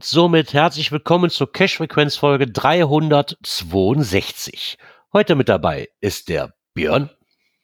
[0.00, 4.78] Und somit herzlich willkommen zur Cash-Frequenz-Folge 362.
[5.12, 7.10] Heute mit dabei ist der Björn.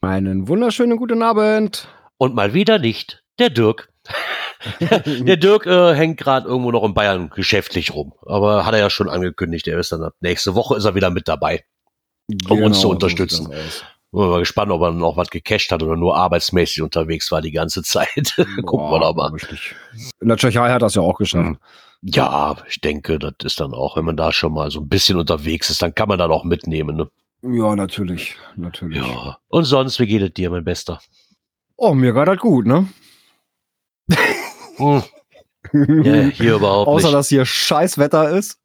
[0.02, 1.88] Einen wunderschönen guten Abend.
[2.18, 3.90] Und mal wieder nicht der Dirk.
[4.80, 8.12] der Dirk äh, hängt gerade irgendwo noch in Bayern geschäftlich rum.
[8.26, 11.28] Aber hat er ja schon angekündigt, er ist dann nächste Woche ist er wieder mit
[11.28, 11.64] dabei,
[12.28, 13.46] um Genau, uns zu unterstützen.
[13.46, 13.82] aus.
[14.12, 17.52] Bin mal gespannt, ob er noch was gecached hat oder nur arbeitsmäßig unterwegs war die
[17.52, 18.34] ganze Zeit.
[18.66, 19.30] Gucken wir Boah, doch mal.
[19.30, 19.74] richtig.
[20.20, 21.56] In der Tschechei hat das ja auch geschafft.
[22.08, 25.18] Ja, ich denke, das ist dann auch, wenn man da schon mal so ein bisschen
[25.18, 26.96] unterwegs ist, dann kann man dann auch mitnehmen.
[26.96, 27.10] Ne?
[27.42, 28.36] Ja, natürlich.
[28.54, 28.98] Natürlich.
[28.98, 29.38] Ja.
[29.48, 31.00] Und sonst, wie geht es dir, mein Bester?
[31.76, 32.88] Oh, mir geht das gut, ne?
[34.78, 35.02] Hm.
[35.72, 37.14] Ja, hier überhaupt Außer, nicht.
[37.14, 38.60] dass hier scheiß Wetter ist.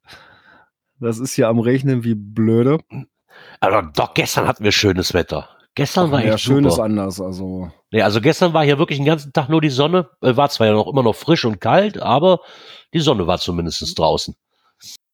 [1.00, 2.78] Das ist hier am Regnen wie blöde.
[3.60, 5.48] Aber doch, gestern hatten wir schönes Wetter.
[5.74, 6.84] Gestern war ja, echt schön ist super.
[6.84, 7.20] anders.
[7.20, 10.08] Also, Nee, also gestern war hier wirklich den ganzen Tag nur die Sonne.
[10.20, 12.40] Äh, War zwar ja noch immer noch frisch und kalt, aber
[12.94, 14.34] die Sonne war zumindest draußen.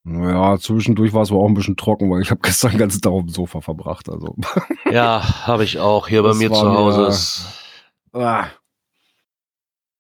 [0.05, 3.01] ja, zwischendurch war es aber auch ein bisschen trocken, weil ich habe gestern den ganzen
[3.01, 4.09] Tag auf dem Sofa verbracht.
[4.09, 4.35] Also,
[4.91, 7.01] Ja, habe ich auch hier bei Das mir war zu Hause.
[7.03, 7.47] mir- Ist,
[8.15, 8.47] ah,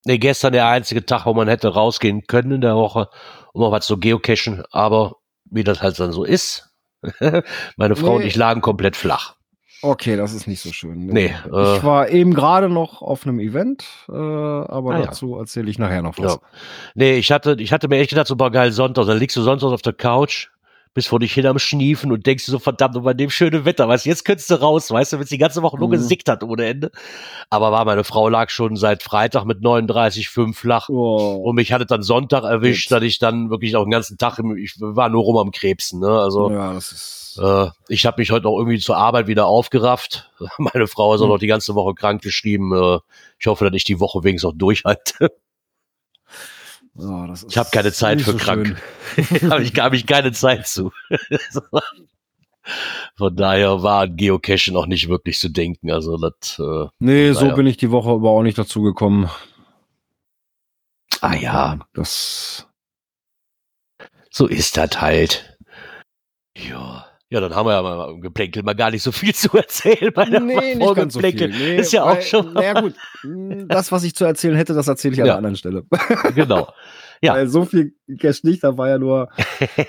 [0.04, 3.08] nee, gestern der einzige Tag, wo man hätte rausgehen können in der Woche,
[3.52, 6.70] um auch was zu geocachen, aber wie das halt dann so ist.
[7.76, 8.26] Meine Frau und Nee.
[8.28, 9.36] ich lagen komplett flach.
[9.82, 11.06] Okay, das ist nicht so schön.
[11.06, 15.06] Nee, äh, ich war eben gerade noch auf einem Event, äh, aber Ah, ja.
[15.06, 16.34] dazu erzähle ich nachher noch was.
[16.34, 16.40] Ja.
[16.94, 19.42] Nee, ich hatte, ich hatte mir echt gedacht, so boah, geil, Sonntag, dann liegst du
[19.42, 20.48] Sonntag auf der Couch,
[20.94, 23.64] bist vor dich hin am Schniefen und denkst dir so, verdammt, und bei dem schönen
[23.64, 25.88] Wetter, weißt du, jetzt könntest du raus, weißt du, wenn es die ganze Woche nur
[25.88, 25.92] Mhm.
[25.92, 26.90] gesickt hat ohne Ende.
[27.50, 30.88] Aber war, meine Frau lag schon seit Freitag mit 39,5 flach.
[30.88, 31.42] Oh.
[31.44, 32.92] Und mich hatte dann Sonntag erwischt, Jetzt.
[32.92, 36.00] dass ich dann wirklich auch den ganzen Tag, im, ich war nur rum am Krebsen,
[36.00, 36.50] ne, also.
[36.50, 37.40] ja, das ist.
[37.40, 40.30] Äh, ich habe mich heute auch irgendwie zur Arbeit wieder aufgerafft.
[40.58, 41.30] Meine Frau ist auch Hm.
[41.30, 42.72] noch die ganze Woche krank geschrieben.
[42.74, 42.98] Äh,
[43.38, 45.30] ich hoffe, dass ich die Woche wenigstens noch durchhalte.
[46.98, 48.76] Ist Ich habe keine Zeit für so krank.
[49.50, 50.92] habe ich, hab ich keine Zeit zu.
[53.16, 55.90] Von daher war an Geocachen auch nicht wirklich zu denken.
[55.90, 59.30] Also das, äh, Nee, so bin ich die Woche aber auch nicht dazu gekommen.
[61.20, 62.66] ah ja, Das.
[64.30, 65.56] so ist das halt.
[66.56, 67.07] Ja.
[67.30, 70.12] Ja, dann haben wir ja mal im Geplänkel mal gar nicht so viel zu erzählen.
[70.14, 71.48] Bei der Nee, nicht ganz so viel.
[71.48, 72.52] Nee, ist ja auch weil- schon.
[72.54, 72.94] Naja, gut.
[73.68, 75.32] Das, was ich zu erzählen hätte, das erzähle ich an Ja.
[75.34, 75.84] einer anderen Stelle.
[76.34, 76.72] genau.
[77.20, 77.34] Ja.
[77.34, 79.28] Weil so viel Cash nicht, da war ja nur,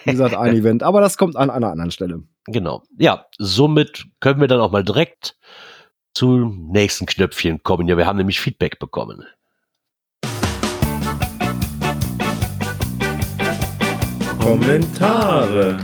[0.03, 0.83] wie gesagt, ein Event.
[0.83, 2.23] Aber das kommt an einer anderen Stelle.
[2.47, 2.83] Genau.
[2.97, 5.37] Ja, somit können wir dann auch mal direkt
[6.13, 7.87] zum nächsten Knöpfchen kommen.
[7.87, 9.23] Ja, wir haben nämlich Feedback bekommen.
[14.49, 15.77] Kommentare.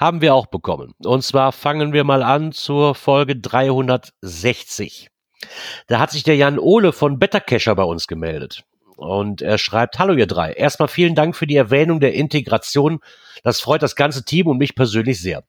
[0.00, 0.94] Haben wir auch bekommen.
[1.04, 5.10] Und zwar fangen wir mal an zur Folge 360.
[5.88, 8.64] Da hat sich der Jan Ole von Bettercacher bei uns gemeldet.
[8.96, 10.54] Und er schreibt, hallo ihr drei.
[10.54, 13.00] Erstmal vielen Dank für die Erwähnung der Integration.
[13.42, 15.44] Das freut das ganze Team und mich persönlich sehr.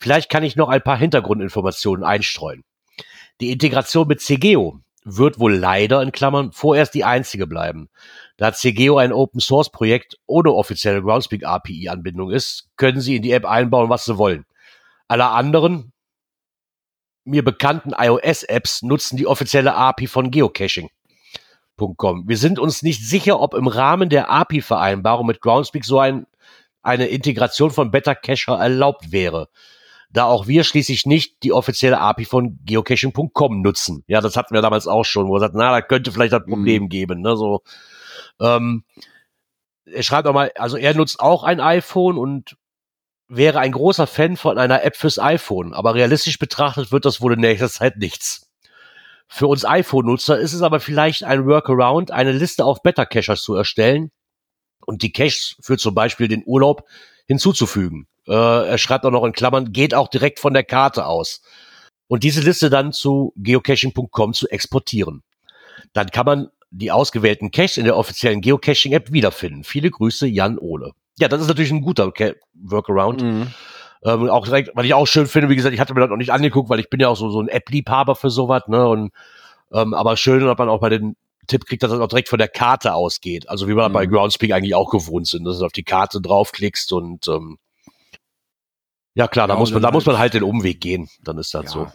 [0.00, 2.64] Vielleicht kann ich noch ein paar Hintergrundinformationen einstreuen.
[3.42, 7.90] Die Integration mit CGO wird wohl leider in Klammern vorerst die einzige bleiben.
[8.36, 13.22] Da CGO ein Open Source Projekt ohne offizielle Groundspeak API Anbindung ist, können Sie in
[13.22, 14.44] die App einbauen, was Sie wollen.
[15.08, 15.92] Alle anderen
[17.24, 22.28] mir bekannten iOS Apps nutzen die offizielle API von geocaching.com.
[22.28, 26.26] Wir sind uns nicht sicher, ob im Rahmen der API Vereinbarung mit Groundspeak so ein,
[26.82, 29.48] eine Integration von Better Cacher erlaubt wäre.
[30.10, 34.04] Da auch wir schließlich nicht die offizielle API von geocaching.com nutzen.
[34.08, 36.44] Ja, das hatten wir damals auch schon, wo er sagt, na, da könnte vielleicht ein
[36.44, 37.62] Problem geben, ne, so.
[38.40, 38.84] Ähm,
[39.84, 42.56] er schreibt auch mal, also er nutzt auch ein iPhone und
[43.28, 47.32] wäre ein großer Fan von einer App fürs iPhone, aber realistisch betrachtet wird das wohl
[47.32, 48.50] in nächster Zeit nichts.
[49.26, 54.10] Für uns iPhone-Nutzer ist es aber vielleicht ein Workaround, eine Liste auf Beta-Cachers zu erstellen
[54.84, 56.84] und die Caches für zum Beispiel den Urlaub
[57.26, 58.06] hinzuzufügen.
[58.28, 61.40] Äh, er schreibt auch noch in Klammern, geht auch direkt von der Karte aus.
[62.08, 65.22] Und diese Liste dann zu geocaching.com zu exportieren.
[65.94, 69.62] Dann kann man die ausgewählten Caches in der offiziellen Geocaching-App wiederfinden.
[69.62, 70.92] Viele Grüße, Jan Ole.
[71.18, 73.22] Ja, das ist natürlich ein guter Ca- Workaround.
[73.22, 73.46] Mhm.
[74.04, 76.16] Ähm, auch direkt, weil ich auch schön finde, wie gesagt, ich hatte mir das noch
[76.16, 78.88] nicht angeguckt, weil ich bin ja auch so, so ein App-Liebhaber für sowas, ne?
[78.88, 79.12] Und
[79.72, 81.16] Ähm, aber schön, dass man auch bei den
[81.46, 83.48] Tipp kriegt, dass das auch direkt von der Karte ausgeht.
[83.48, 83.92] Also wie wir mhm.
[83.94, 87.58] bei Groundspeak eigentlich auch gewohnt sind, dass du auf die Karte draufklickst und ähm,
[89.14, 91.08] ja klar, da ja, muss man, da muss man halt den Umweg gehen.
[91.22, 91.70] Dann ist das ja.
[91.70, 91.86] so.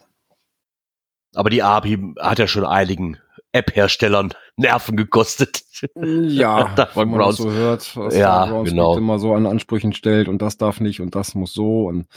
[1.35, 3.19] Aber die API hat ja schon einigen
[3.57, 5.63] App-Herstellern Nerven gekostet.
[5.95, 8.97] Ja, wenn man das so hört, was ja, genau.
[8.97, 12.07] immer so an Ansprüchen stellt und das darf nicht und das muss so und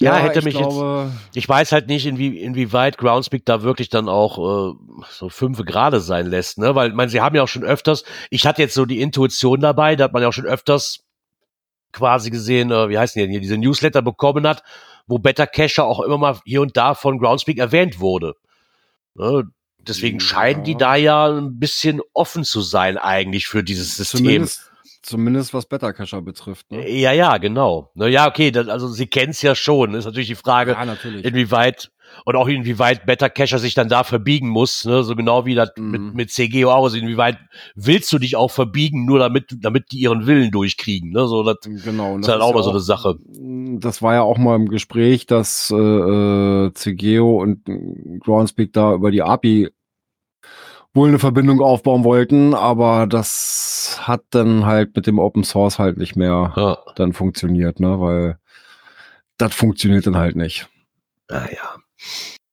[0.00, 1.36] ja, ja hätte mich glaube, jetzt.
[1.36, 4.74] Ich weiß halt nicht, inwie, inwieweit Groundspeak da wirklich dann auch äh,
[5.10, 6.74] so fünf Grade sein lässt, ne?
[6.74, 9.96] Weil, man, sie haben ja auch schon öfters, ich hatte jetzt so die Intuition dabei,
[9.96, 11.04] da hat man ja auch schon öfters
[11.92, 14.62] quasi gesehen, äh, wie heißt denn hier, diese Newsletter bekommen hat,
[15.06, 18.34] wo Better Cacher auch immer mal hier und da von Groundspeak erwähnt wurde.
[19.14, 19.44] Ne?
[19.88, 24.18] Deswegen scheinen die da ja ein bisschen offen zu sein eigentlich für dieses System.
[24.18, 24.70] Zumindest,
[25.02, 26.70] zumindest was Better Cacher betrifft.
[26.70, 26.88] Ne?
[26.90, 27.90] Ja, ja, genau.
[27.94, 29.94] Na ja, okay, das, also sie kennen es ja schon.
[29.94, 31.90] Ist natürlich die Frage, ja, inwieweit
[32.24, 35.02] und auch inwieweit Better Cacher sich dann da verbiegen muss, ne?
[35.02, 35.90] so genau wie das mhm.
[35.90, 37.38] mit, mit CGO auch, also inwieweit
[37.74, 41.26] willst du dich auch verbiegen, nur damit, damit die ihren Willen durchkriegen, ne?
[41.26, 43.16] so das, genau, das ist halt auch mal so eine Sache.
[43.78, 47.64] Das war ja auch mal im Gespräch, dass äh, äh CGO und
[48.20, 49.70] Groundspeak da über die API
[50.96, 55.98] wohl eine Verbindung aufbauen wollten, aber das hat dann halt mit dem Open Source halt
[55.98, 56.78] nicht mehr ja.
[56.96, 58.38] dann funktioniert, ne, weil
[59.36, 60.68] das funktioniert dann halt nicht.
[61.28, 61.76] Naja.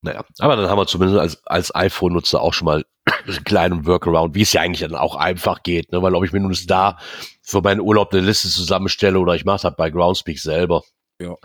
[0.02, 2.86] Naja, aber dann haben wir zumindest als, als iPhone-Nutzer auch schon mal
[3.28, 6.02] einen kleinen Workaround, wie es ja eigentlich dann auch einfach geht, ne?
[6.02, 6.98] weil ob ich mir nun da
[7.42, 10.84] für meinen Urlaub eine Liste zusammenstelle oder ich mache das bei Groundspeak selber.
[11.22, 11.36] Ja.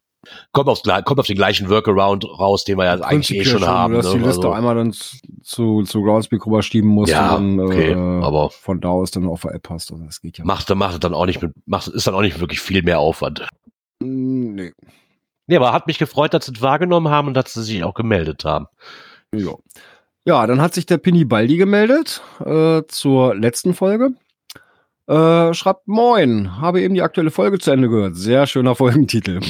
[0.53, 3.69] Kommt auf, kommt auf den gleichen Workaround raus, den wir ja eigentlich eh schon, schon
[3.69, 3.95] haben.
[3.95, 4.15] Dass ne?
[4.15, 8.25] die Liste also, einmal dann zu, zu Groundspeak rüberschieben musst ja, und dann okay, äh,
[8.25, 9.93] aber von da aus dann auf der App hast.
[9.93, 10.45] Also das geht ja.
[10.45, 13.47] Macht, macht dann auch nicht mit, macht, ist dann auch nicht wirklich viel mehr Aufwand.
[14.01, 14.73] Mm, nee.
[15.49, 17.95] Nee, aber hat mich gefreut, dass sie es wahrgenommen haben und dass sie sich auch
[17.95, 18.67] gemeldet haben.
[19.35, 19.55] Ja.
[20.25, 24.11] Ja, dann hat sich der Pini Baldi gemeldet äh, zur letzten Folge.
[25.07, 28.15] Äh, schreibt Moin, habe eben die aktuelle Folge zu Ende gehört.
[28.15, 29.41] Sehr schöner Folgentitel.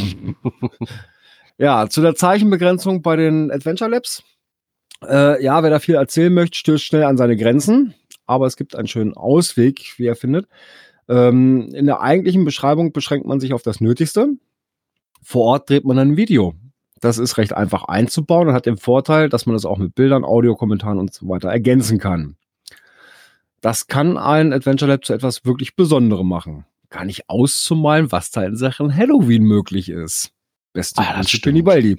[1.58, 4.22] ja, zu der Zeichenbegrenzung bei den Adventure Labs.
[5.04, 7.94] Äh, ja, wer da viel erzählen möchte, stößt schnell an seine Grenzen.
[8.26, 10.46] Aber es gibt einen schönen Ausweg, wie er findet.
[11.08, 14.28] Ähm, in der eigentlichen Beschreibung beschränkt man sich auf das Nötigste.
[15.28, 16.54] Vor Ort dreht man ein Video.
[17.02, 20.24] Das ist recht einfach einzubauen und hat den Vorteil, dass man das auch mit Bildern,
[20.24, 22.36] Audiokommentaren und so weiter ergänzen kann.
[23.60, 26.64] Das kann ein Adventure Lab zu etwas wirklich Besonderem machen.
[26.88, 30.30] Gar nicht auszumalen, was da in Sachen Halloween möglich ist.
[30.72, 31.62] Beste ah, das stimmt.
[31.62, 31.98] Baldi.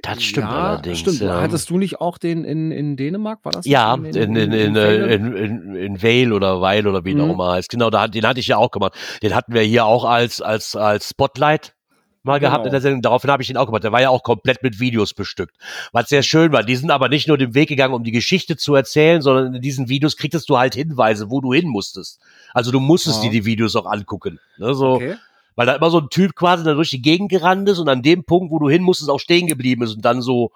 [0.00, 0.98] Das stimmt ja, allerdings.
[1.00, 1.20] Stimmt.
[1.20, 1.42] Ja.
[1.42, 3.44] Hattest du nicht auch den in, in Dänemark?
[3.44, 7.16] War das ja, in, in, in, in, in, in, in Vale oder Weil oder wie
[7.16, 7.20] mhm.
[7.20, 7.68] auch immer heißt.
[7.68, 8.94] Genau, da, den hatte ich ja auch gemacht.
[9.22, 11.74] Den hatten wir hier auch als, als, als Spotlight
[12.22, 12.50] mal genau.
[12.50, 13.02] gehabt in der Sendung.
[13.02, 13.84] Daraufhin habe ich ihn auch gemacht.
[13.84, 15.56] Der war ja auch komplett mit Videos bestückt.
[15.92, 16.62] Was sehr schön war.
[16.62, 19.62] Die sind aber nicht nur den Weg gegangen, um die Geschichte zu erzählen, sondern in
[19.62, 22.20] diesen Videos kriegtest du halt Hinweise, wo du hin musstest.
[22.52, 23.30] Also du musstest ja.
[23.30, 24.38] dir die Videos auch angucken.
[24.58, 24.94] Ne, so.
[24.94, 25.16] Okay.
[25.56, 28.02] Weil da immer so ein Typ quasi da durch die Gegend gerannt ist und an
[28.02, 30.52] dem Punkt, wo du hin musstest, auch stehen geblieben ist und dann so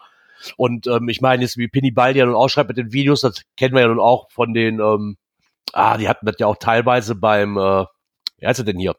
[0.56, 3.42] und ähm, ich meine, jetzt wie Pinny Baldi ja nun ausschreibt mit den Videos, das
[3.56, 5.16] kennen wir ja nun auch von den, ähm,
[5.72, 7.84] ah, die hatten das ja auch teilweise beim, äh,
[8.38, 8.94] wie heißt er denn hier?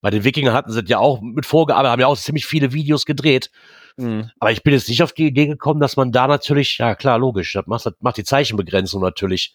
[0.00, 3.06] Bei den Wikingern hatten sie ja auch mit vorgearbeitet, haben ja auch ziemlich viele Videos
[3.06, 3.50] gedreht.
[3.96, 4.30] Mhm.
[4.38, 7.18] Aber ich bin jetzt nicht auf die Idee gekommen, dass man da natürlich, ja klar,
[7.18, 9.54] logisch, das macht, das macht die Zeichenbegrenzung natürlich.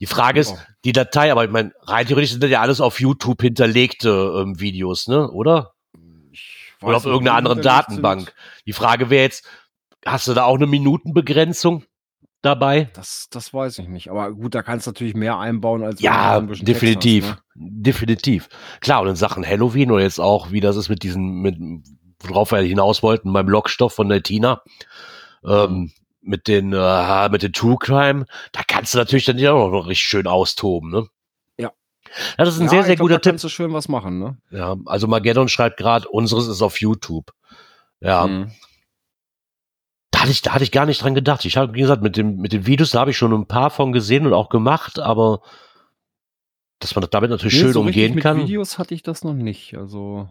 [0.00, 3.00] Die Frage ist, die Datei, aber ich meine, rein theoretisch sind das ja alles auf
[3.00, 4.08] YouTube hinterlegte
[4.38, 5.30] ähm, Videos, ne?
[5.30, 5.74] Oder?
[6.80, 8.20] Oder auf irgendeiner anderen Datenbank.
[8.20, 8.34] Sind.
[8.66, 9.46] Die Frage wäre jetzt,
[10.06, 11.84] hast du da auch eine Minutenbegrenzung?
[12.42, 12.90] Dabei?
[12.94, 14.10] Das, das weiß ich nicht.
[14.10, 17.68] Aber gut, da kannst du natürlich mehr einbauen als ja, definitiv, hast, ne?
[17.70, 18.48] definitiv.
[18.80, 21.56] Klar und in Sachen Halloween oder jetzt auch, wie das ist mit diesen, mit
[22.22, 24.62] worauf wir hinaus wollten beim Lockstoff von der Tina.
[25.44, 25.92] Ähm,
[26.22, 29.86] mit den äh, mit den True Crime, da kannst du natürlich dann ja auch noch
[29.86, 31.06] richtig schön austoben, ne?
[31.56, 31.72] Ja.
[32.36, 33.32] Das ist ein ja, sehr, sehr glaub, guter Tipp.
[33.32, 34.36] kannst du schön was machen, ne?
[34.50, 37.32] Ja, also Mageddon schreibt gerade, unseres ist auf YouTube.
[38.00, 38.26] Ja.
[38.26, 38.50] Mhm
[40.20, 41.46] da hatte ich, da hatte ich gar nicht dran gedacht.
[41.46, 43.70] Ich habe, wie gesagt, mit dem, mit den Videos, da habe ich schon ein paar
[43.70, 45.40] von gesehen und auch gemacht, aber
[46.78, 48.36] dass man damit natürlich nee, schön so umgehen kann.
[48.36, 50.28] Mit Videos hatte ich das noch nicht, also.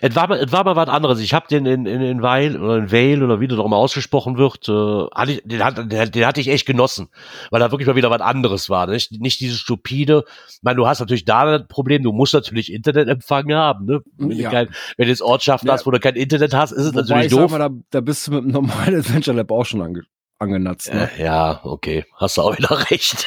[0.00, 1.20] Es war, es war mal was anderes.
[1.20, 3.76] Ich habe den in, in, in Weil oder in Vale oder wie das auch immer
[3.76, 7.08] ausgesprochen wird, äh, hatte ich, den, hat, den, den hatte ich echt genossen,
[7.50, 8.86] weil da wirklich mal wieder was anderes war.
[8.86, 10.24] Nicht, nicht dieses stupide.
[10.48, 13.86] Ich meine, du hast natürlich da das Problem, du musst natürlich Internetempfang haben.
[13.86, 14.00] Ne?
[14.16, 14.48] Wenn, ja.
[14.48, 15.74] du kein, wenn du jetzt Ortschaften ja.
[15.74, 17.50] hast, wo du kein Internet hast, ist es Wobei natürlich doof.
[17.50, 20.02] Mal, da, da bist du mit einem normalen Adventure Lab auch schon ange,
[20.38, 20.92] angenatzt.
[20.92, 21.10] Ne?
[21.16, 22.04] Äh, ja, okay.
[22.14, 23.26] Hast du auch wieder recht.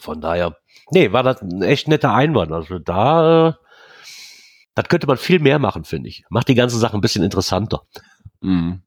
[0.00, 0.56] Von daher,
[0.90, 2.52] nee, war das ein echt netter Einwand.
[2.52, 3.52] Also da äh,
[4.76, 6.24] das könnte man viel mehr machen, finde ich.
[6.28, 7.82] Macht die ganze Sache ein bisschen interessanter.
[8.42, 8.82] Mhm.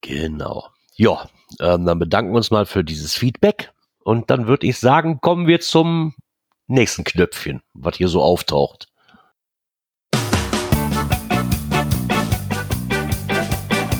[0.00, 0.70] Genau.
[0.96, 1.28] Ja,
[1.60, 3.72] ähm, dann bedanken wir uns mal für dieses Feedback.
[4.02, 6.14] Und dann würde ich sagen, kommen wir zum
[6.66, 8.88] nächsten Knöpfchen, was hier so auftaucht.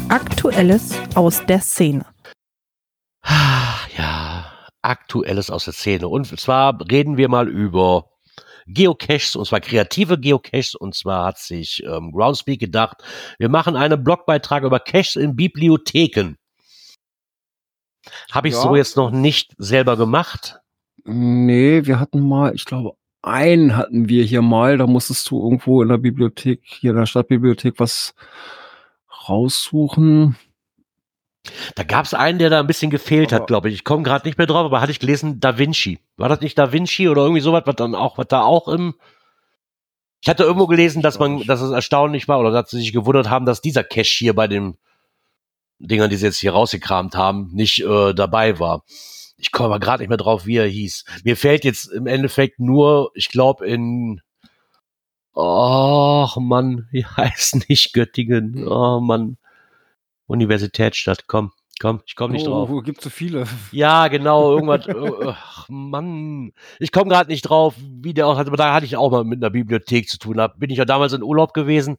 [0.09, 2.07] Aktuelles aus der Szene.
[3.23, 6.09] Ah, Ja, aktuelles aus der Szene.
[6.09, 8.09] Und zwar reden wir mal über
[8.67, 10.75] Geocaches, und zwar kreative Geocaches.
[10.75, 13.03] Und zwar hat sich ähm, Groundspeak gedacht,
[13.39, 16.37] wir machen einen Blogbeitrag über Caches in Bibliotheken.
[18.31, 18.61] Habe ich Ja.
[18.63, 20.59] so jetzt noch nicht selber gemacht.
[21.05, 24.77] Nee, wir hatten mal, ich glaube, einen hatten wir hier mal.
[24.79, 28.15] Da musstest du irgendwo in der Bibliothek, hier in der Stadtbibliothek, was
[29.29, 30.37] raussuchen.
[31.75, 33.75] Da gab es einen, der da ein bisschen gefehlt hat, glaube ich.
[33.75, 35.99] Ich komme gerade nicht mehr drauf, aber hatte ich gelesen, Da Vinci.
[36.17, 38.95] War das nicht Da Vinci oder irgendwie sowas, was dann auch, was da auch im.
[40.23, 43.29] Ich hatte irgendwo gelesen, dass man, dass es erstaunlich war oder dass sie sich gewundert
[43.29, 44.79] haben, dass dieser Cache hier bei den
[45.79, 48.85] Dingern, die sie jetzt hier rausgekramt haben, nicht äh, dabei war.
[49.37, 51.05] Ich komme aber gerade nicht mehr drauf, wie er hieß.
[51.25, 54.23] Mir fällt jetzt im Endeffekt nur, ich glaube in
[55.37, 58.67] Och Mann, wie heißt nicht Göttingen?
[58.67, 59.37] Oh Mann.
[60.27, 62.69] Universitätsstadt, komm, komm, ich komme nicht drauf.
[62.71, 63.47] Oh, gibt so viele.
[63.73, 64.87] Ja, genau, irgendwas.
[64.87, 66.53] äh, ach, Mann.
[66.79, 69.25] Ich komme gerade nicht drauf, wie der auch hat, aber da hatte ich auch mal
[69.25, 70.37] mit einer Bibliothek zu tun.
[70.37, 71.97] Da bin ich ja damals in Urlaub gewesen,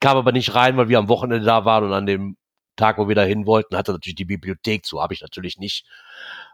[0.00, 2.36] kam aber nicht rein, weil wir am Wochenende da waren und an dem
[2.76, 5.02] Tag, wo wir da hin wollten, hatte natürlich die Bibliothek zu.
[5.02, 5.84] Habe ich natürlich nicht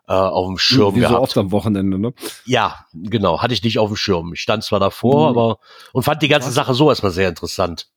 [0.08, 1.20] äh, auf dem Schirm Wie so gehabt.
[1.20, 2.14] oft am Wochenende, ne?
[2.46, 4.32] Ja, genau, hatte ich nicht auf dem Schirm.
[4.32, 5.36] Ich stand zwar davor, Mhm.
[5.38, 5.58] aber
[5.92, 6.54] und fand die ganze Was?
[6.54, 7.88] Sache so erstmal sehr interessant.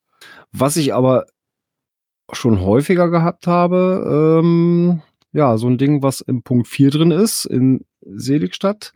[0.51, 1.25] Was ich aber
[2.33, 5.01] schon häufiger gehabt habe, ähm,
[5.33, 8.93] ja, so ein Ding, was im Punkt 4 drin ist, in Seligstadt.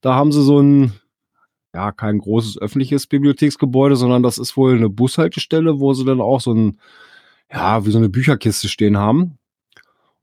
[0.00, 0.92] Da haben sie so ein,
[1.74, 6.40] ja, kein großes öffentliches Bibliotheksgebäude, sondern das ist wohl eine Bushaltestelle, wo sie dann auch
[6.40, 6.78] so ein,
[7.50, 9.38] ja, wie so eine Bücherkiste stehen haben.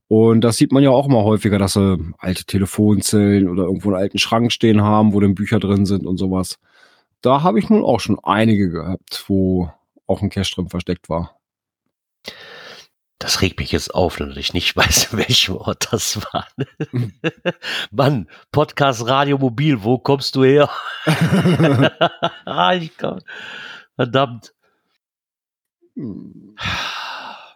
[0.08, 4.02] Und das sieht man ja auch immer häufiger, dass sie alte Telefonzellen oder irgendwo einen
[4.02, 6.60] alten Schrank stehen haben, wo dann Bücher drin sind und sowas.
[7.22, 9.70] Da habe ich nun auch schon einige gehabt, wo
[10.08, 11.41] auch ein Cache drin versteckt war.
[13.22, 16.48] Das regt mich jetzt auf, dass ich nicht weiß, welches Wort das war.
[17.92, 20.70] Mann, Podcast Radio Mobil, wo kommst du her?
[22.74, 23.20] Ich komm.
[23.96, 24.54] Verdammt.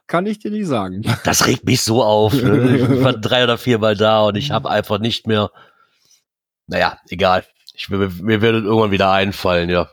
[0.07, 1.01] Kann ich dir nicht sagen.
[1.23, 2.33] Das regt mich so auf.
[2.33, 2.77] Ne?
[2.77, 5.51] Ich war drei oder viermal da und ich habe einfach nicht mehr.
[6.67, 7.45] Naja, egal.
[7.73, 9.89] Ich, mir, mir wird irgendwann wieder einfallen, ja.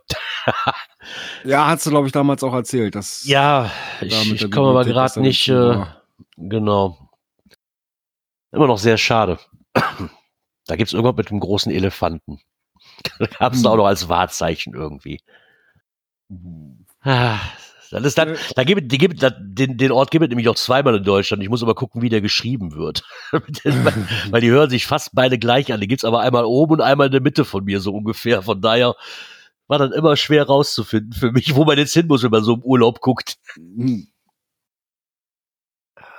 [1.45, 2.95] Ja, hast du, glaube ich, damals auch erzählt.
[2.95, 5.49] Dass Ja, ich, ich komme aber gerade nicht.
[5.49, 5.85] Äh,
[6.37, 6.99] genau.
[8.53, 9.39] Immer noch sehr schade.
[10.67, 12.41] Da gibt's irgendwas mit einem großen Elefanten.
[13.19, 13.63] Hm.
[13.63, 15.21] da auch noch als Wahrzeichen irgendwie.
[17.03, 17.39] Ah,
[17.91, 20.55] Das ist dann, da gibt, die gibt, da- den, den Ort gibt es nämlich auch
[20.57, 21.43] zweimal in Deutschland.
[21.43, 23.03] Ich muss aber gucken, wie der geschrieben wird.
[23.33, 25.81] weil, die hören sich fast beide gleich an.
[25.81, 28.43] Die gibt's aber einmal oben und einmal in der Mitte von mir, so ungefähr.
[28.43, 28.95] Von daher
[29.69, 32.55] war dann immer schwer rauszufinden für mich, wo man jetzt hin muss, wenn man so
[32.55, 33.37] im Urlaub guckt.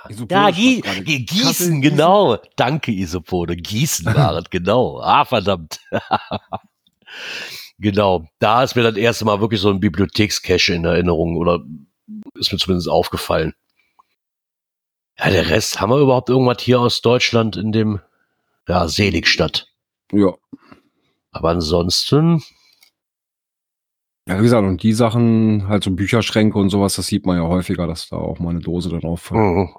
[0.10, 1.04] Isopor Ja, Gie gerade.
[1.04, 2.38] Gie- Kassel, Gießen, genau.
[2.56, 3.56] Danke, Isopode.
[3.56, 5.00] Gießen war es, genau.
[5.02, 5.80] Ah, verdammt.
[7.80, 8.28] genau.
[8.40, 11.64] Da ist mir das erste Mal wirklich so ein Bibliothekscache in Erinnerung oder
[12.36, 13.54] ist mir zumindest aufgefallen.
[15.18, 18.02] Ja, der Rest, haben wir überhaupt irgendwas hier aus Deutschland in dem,
[18.68, 19.68] ja, Seligstadt?
[20.12, 20.34] Ja.
[21.32, 22.44] Aber ansonsten,
[24.28, 27.44] ja, wie gesagt, und die Sachen, halt so Bücherschränke und sowas, das sieht man ja
[27.44, 29.70] häufiger, dass da auch mal eine Dose auch mhm.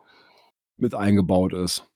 [0.77, 1.87] mit eingebaut ist.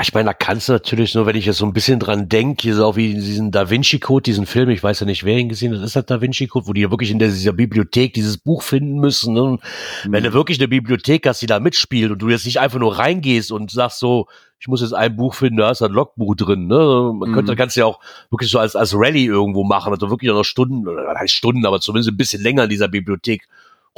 [0.00, 2.62] Ich meine, da kannst du natürlich nur, wenn ich jetzt so ein bisschen dran denke,
[2.62, 5.36] hier so auch wie diesen Da Vinci Code, diesen Film, ich weiß ja nicht, wer
[5.36, 8.14] ihn gesehen hat, ist das Da Vinci Code, wo die ja wirklich in dieser Bibliothek
[8.14, 9.34] dieses Buch finden müssen.
[9.34, 9.42] Ne?
[9.42, 9.62] Und
[10.04, 12.98] Wenn du wirklich eine Bibliothek hast, die da mitspielt und du jetzt nicht einfach nur
[12.98, 14.26] reingehst und sagst so,
[14.64, 16.68] ich muss jetzt ein Buch finden, da ist ein Logbuch drin.
[16.68, 17.12] Ne?
[17.14, 17.56] Man könnte, Mhm.
[17.56, 20.42] kannst du ja auch wirklich so als, als Rallye irgendwo machen, dass du wirklich noch
[20.42, 23.46] Stunden, oder heißt Stunden, aber zumindest ein bisschen länger in dieser Bibliothek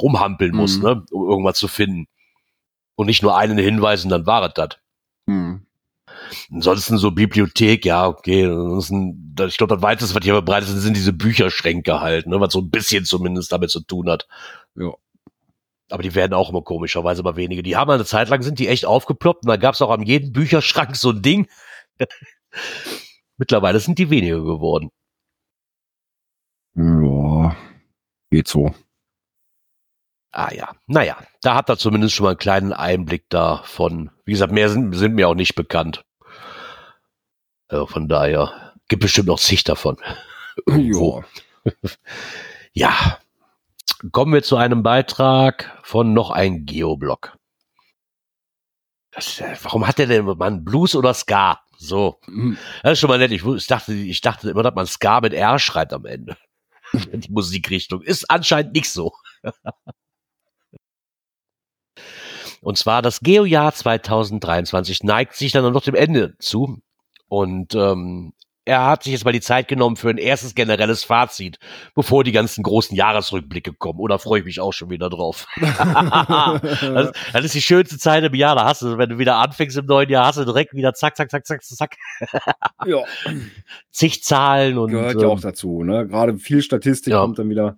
[0.01, 0.83] rumhampeln musst, Mhm.
[0.83, 1.05] ne?
[1.11, 2.07] um irgendwas zu finden.
[2.95, 4.69] Und nicht nur einen hinweisen, dann war es das.
[5.29, 5.61] Hm.
[6.51, 8.45] Ansonsten so Bibliothek, ja, okay.
[8.45, 12.41] Ansonsten, das- ich glaube, das weiteste, was hier verbreitet ist, sind diese Bücherschränke halt, ne,
[12.41, 14.27] was so ein bisschen zumindest damit zu tun hat.
[14.75, 14.91] Ja.
[15.89, 17.63] Aber die werden auch immer komischerweise mal wenige.
[17.63, 20.03] Die haben eine Zeit lang sind die echt aufgeploppt und da gab es auch an
[20.03, 21.47] jedem Bücherschrank so ein Ding.
[23.37, 24.89] Mittlerweile sind die weniger geworden.
[26.75, 27.55] Ja,
[28.29, 28.73] geht so.
[30.31, 34.11] Ah ja, naja, da habt ihr zumindest schon mal einen kleinen Einblick davon.
[34.25, 36.05] Wie gesagt, mehr sind, sind mir auch nicht bekannt.
[37.71, 39.97] Ja, von daher gibt bestimmt noch zig davon.
[40.65, 41.23] Ja.
[42.73, 43.19] Ja,
[44.11, 47.37] kommen wir zu einem Beitrag von noch ein Geoblog.
[49.11, 51.59] Das, äh, warum hat der denn man Blues oder Ska?
[51.77, 52.19] So.
[52.27, 52.57] Mhm.
[52.83, 53.31] Das ist schon mal nett.
[53.31, 56.37] Ich, ich dachte, ich dachte immer, dass man Ska mit R schreibt am Ende.
[56.93, 58.01] Die Musikrichtung.
[58.01, 59.13] Ist anscheinend nicht so.
[62.61, 66.81] Und zwar das Geo-Jahr 2023 neigt sich dann noch dem Ende zu.
[67.27, 68.33] Und ähm,
[68.67, 71.57] er hat sich jetzt mal die Zeit genommen für ein erstes generelles Fazit,
[71.95, 73.99] bevor die ganzen großen Jahresrückblicke kommen.
[73.99, 75.47] Oder freue ich mich auch schon wieder drauf.
[75.57, 78.55] das, das ist die schönste Zeit im Jahr.
[78.55, 81.15] Da hast du, wenn du wieder anfängst im neuen Jahr, hast du direkt wieder zack,
[81.15, 81.95] zack, zack, zack, zack,
[82.85, 83.03] ja,
[83.91, 85.83] zig Zahlen und gehört ja auch ähm, dazu.
[85.83, 86.05] Ne?
[86.07, 87.21] Gerade viel Statistik Ja.
[87.21, 87.77] kommt dann wieder.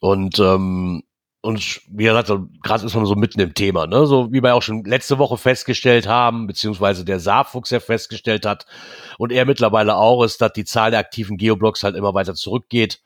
[0.00, 1.02] Und, ähm,
[1.46, 2.30] und wie gesagt,
[2.62, 4.06] gerade ist man so mitten im Thema, ne?
[4.06, 8.66] So wie wir auch schon letzte Woche festgestellt haben, beziehungsweise der Saarfuchs ja festgestellt hat
[9.18, 13.00] und er mittlerweile auch ist, dass die Zahl der aktiven Geoblocks halt immer weiter zurückgeht.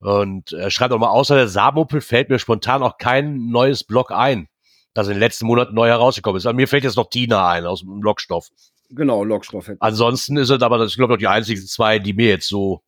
[0.00, 4.10] Und er schreibt auch mal, außer der Saarmuppel fällt mir spontan auch kein neues Block
[4.12, 4.48] ein,
[4.92, 6.46] das in den letzten Monaten neu herausgekommen ist.
[6.46, 8.48] Also mir fällt jetzt noch Tina ein aus dem Blockstoff.
[8.90, 9.70] Genau, Lockstoff.
[9.80, 12.82] Ansonsten ist es aber, das, ich glaube, noch die einzigen zwei, die mir jetzt so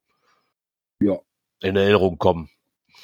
[1.00, 1.16] Ja.
[1.60, 2.50] in Erinnerung kommen.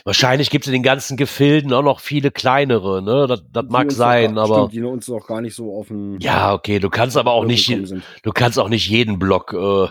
[0.05, 3.27] Wahrscheinlich gibt es in den ganzen Gefilden auch noch viele kleinere, ne?
[3.29, 6.19] Das, das mag sein, noch, aber Stimmt, die uns auch gar nicht so auf den.
[6.21, 9.89] ja, okay, du kannst aber auch nicht, du kannst auch nicht jeden Block äh,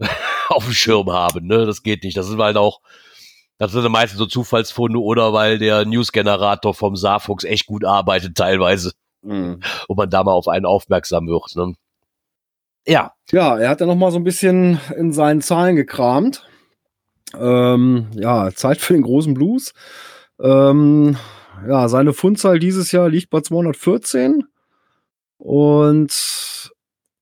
[0.48, 1.66] auf dem Schirm haben, ne?
[1.66, 2.16] Das geht nicht.
[2.16, 2.80] Das sind halt auch,
[3.58, 8.92] das sind meistens so Zufallsfunde oder weil der News-Generator vom Saarfuchs echt gut arbeitet teilweise
[9.20, 9.58] Mhm.
[9.88, 11.74] und man da mal auf einen aufmerksam wird, ne?
[12.86, 16.47] Ja, Ja, er hat dann noch mal so ein bisschen in seinen Zahlen gekramt.
[17.36, 19.72] Ähm, ja, Zeit für den großen Blues.
[20.40, 21.16] Ähm,
[21.66, 24.44] ja, seine Fundzahl dieses Jahr liegt bei 214
[25.38, 26.70] und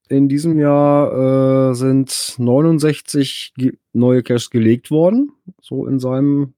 [0.08, 6.54] in diesem Jahr äh, sind 69 ge neue Caches gelegt worden, so in seinem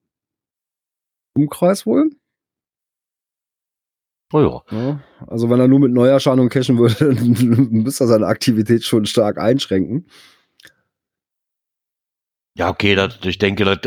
[1.34, 2.10] Umkreis wohl.
[4.32, 4.62] oh ja.
[4.70, 9.06] Ja, also wenn er nur mit Neuerscheinungen cashen würde, dann müsste er seine Aktivität schon
[9.06, 10.06] stark einschränken.
[12.58, 13.78] Ja, okay, das, ich denke, das,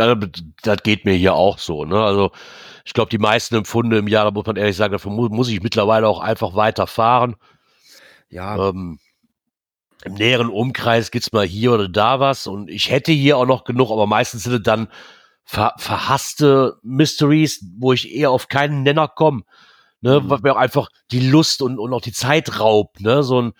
[0.63, 1.83] das, geht mir hier auch so.
[1.83, 2.01] Ne?
[2.01, 2.31] Also
[2.85, 5.49] ich glaube, die meisten Empfunde im Jahr, da muss man ehrlich sagen, dafür mu muss
[5.49, 7.35] ich mittlerweile auch einfach weiterfahren.
[8.29, 8.97] Ja, Ähm,
[10.05, 13.65] Im näheren Umkreis gibt's mal hier oder da was und ich hätte hier auch noch
[13.65, 14.87] genug, aber meistens sind es dann
[15.43, 19.43] ver verhasste Mysteries, wo ich eher auf keinen Nenner komme.
[19.99, 20.29] Ne, Mhm.
[20.29, 23.01] was mir auch einfach die Lust und, und auch die Zeit raubt.
[23.01, 23.21] Ne?
[23.21, 23.53] So ein,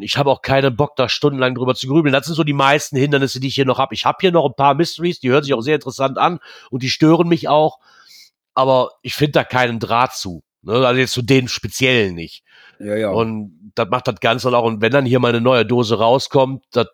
[0.00, 2.12] ich habe auch keinen Bock, da stundenlang drüber zu grübeln.
[2.12, 3.94] Das sind so die meisten Hindernisse, die ich hier noch habe.
[3.94, 6.38] Ich habe hier noch ein paar Mysteries, die hören sich auch sehr interessant an
[6.70, 7.78] und die stören mich auch,
[8.54, 10.42] aber ich finde da keinen Draht zu.
[10.62, 10.86] Ne?
[10.86, 12.42] Also jetzt zu den speziellen nicht.
[12.78, 13.10] ja, ja.
[13.10, 14.64] Und das macht das Ganze auch.
[14.64, 16.88] Und wenn dann hier mal eine neue Dose rauskommt, das,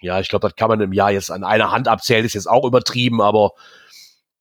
[0.00, 2.50] ja, ich glaube, das kann man im Jahr jetzt an einer Hand abzählen, ist jetzt
[2.50, 3.52] auch übertrieben, aber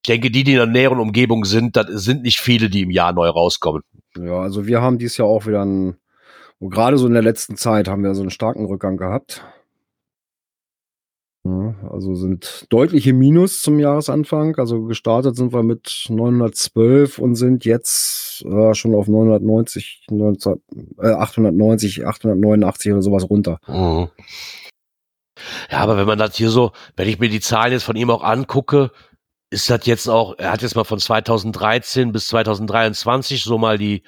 [0.02, 2.92] ich denke, die, die in der näheren Umgebung sind, das sind nicht viele, die im
[2.92, 3.84] Jahr neu rauskommen.
[4.18, 5.98] ja, also wir haben dieses Jahr auch wieder einen,
[6.60, 9.44] und gerade so in der letzten Zeit haben wir so einen starken Rückgang gehabt.
[11.46, 14.58] Ja, also sind deutliche Minus zum Jahresanfang.
[14.58, 20.60] Also gestartet sind wir mit 912 und sind jetzt äh, schon auf 990, 900,
[21.02, 23.60] äh, 890, 889 oder sowas runter.
[23.68, 24.10] Mhm.
[25.72, 28.10] Ja, aber wenn man das hier so, wenn ich mir die Zahlen jetzt von ihm
[28.10, 28.92] auch angucke,
[29.50, 34.04] ist das jetzt auch, er hat jetzt mal von 2013 bis 2023 so mal die,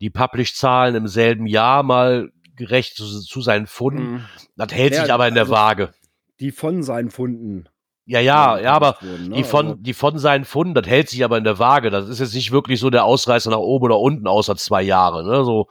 [0.00, 4.26] die Publish-Zahlen im selben Jahr mal gerecht zu, zu seinen Funden.
[4.56, 5.94] Das hält Ja, sich aber in der also- Waage.
[6.40, 7.68] Die von seinen Funden.
[8.06, 9.36] Ja, ja, ja, aber wurden, ne?
[9.36, 11.90] die von, Also, die von seinen Funden, das hält sich aber in der Waage.
[11.90, 15.22] Das ist jetzt nicht wirklich so der Ausreißer nach oben oder unten, außer zwei Jahre.
[15.24, 15.44] Ne?
[15.44, 15.68] So,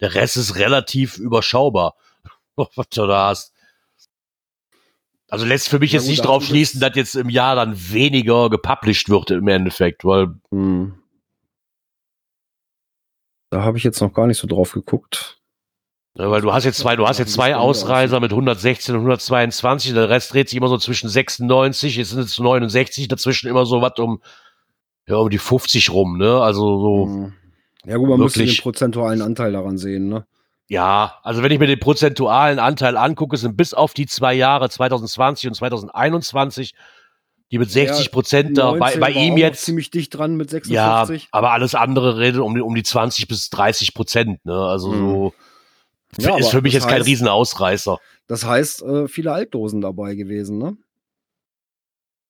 [0.00, 1.96] der Rest ist relativ überschaubar,
[2.56, 3.52] was du da hast.
[5.28, 7.56] Also lässt für mich Ja jetzt gut, nicht drauf schließen, das- dass jetzt im Jahr
[7.56, 10.94] dann weniger gepublished wird im Endeffekt, weil hm.
[13.52, 15.38] Da habe ich jetzt noch gar nicht so drauf geguckt.
[16.16, 19.92] Ja, weil du hast jetzt zwei, du hast jetzt zwei Ausreißer mit 116 und 122,
[19.92, 23.82] der Rest dreht sich immer so zwischen 96, jetzt sind es 69, dazwischen immer so
[23.82, 24.22] was um,
[25.06, 26.40] ja, um die 50 rum, ne?
[26.40, 27.32] Also so, Hm.
[27.84, 28.56] Ja gut, man muss Wirklich.
[28.56, 30.24] den prozentualen Anteil daran sehen, ne?
[30.68, 34.70] ja, also wenn ich mir den prozentualen Anteil angucke, sind bis auf die zwei Jahre
[34.70, 36.72] 2020 und 2021,
[37.52, 41.04] die mit 60 Prozent da, bei, 19 bei ihm jetzt, ziemlich dicht dran mit ja,
[41.04, 41.28] 56.
[41.32, 44.54] aber alles andere redet um, die- um die 20 bis 30 Prozent, ne?
[44.54, 45.34] Also so,
[46.18, 47.98] Ja, ist für mich jetzt kein heißt- Riesenausreißer.
[48.26, 50.76] Das heißt, äh, viele Altdosen dabei gewesen, ne?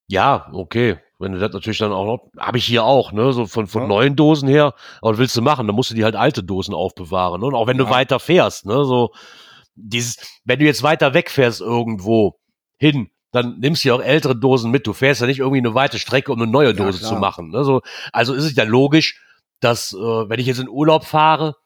[0.08, 0.98] Ja, okay.
[1.18, 3.82] Wenn du das natürlich dann auch noch, habe ich hier auch, ne, so von, von
[3.82, 3.88] Ja.
[3.88, 4.74] neuen Dosen her.
[5.00, 5.66] Aber was willst du machen?
[5.68, 7.40] Dann musst du die halt alte Dosen aufbewahren.
[7.40, 7.46] Ne?
[7.46, 7.90] Und auch wenn du Ja.
[7.90, 9.12] weiter fährst, ne, so
[9.76, 12.40] dieses, wenn du jetzt weiter wegfährst irgendwo
[12.76, 14.86] hin, dann nimmst du ja auch ältere Dosen mit.
[14.86, 17.10] Du fährst ja nicht irgendwie eine weite Strecke, um eine neue Ja, Dose klar.
[17.10, 17.50] zu machen.
[17.50, 17.64] Ne?
[17.64, 17.80] So,
[18.12, 19.20] also ist es ja logisch,
[19.60, 21.56] dass, äh, wenn ich jetzt in Urlaub fahre,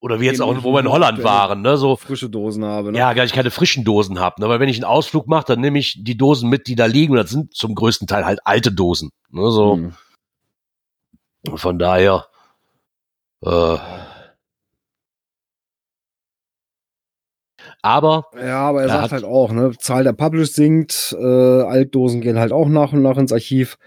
[0.00, 1.76] Oder wie jetzt auch, wo wir in Holland waren, ne?
[1.78, 2.92] So, frische Dosen habe.
[2.92, 2.98] Ne?
[2.98, 4.40] ja, gar nicht keine frischen Dosen habe.
[4.40, 4.48] Ne?
[4.48, 7.12] Weil wenn ich einen Ausflug mache, dann nehme ich die Dosen mit, die da liegen.
[7.12, 9.10] Und das sind zum größten Teil halt alte Dosen.
[9.30, 9.50] Ne?
[9.50, 9.92] So, Hm.
[11.56, 12.26] von daher.
[13.44, 13.76] Äh,
[17.86, 22.20] aber Ja, aber er sagt hat- halt auch, ne, Zahl der Publish sinkt, äh, Altdosen
[22.20, 23.78] gehen halt auch nach und nach ins Archiv.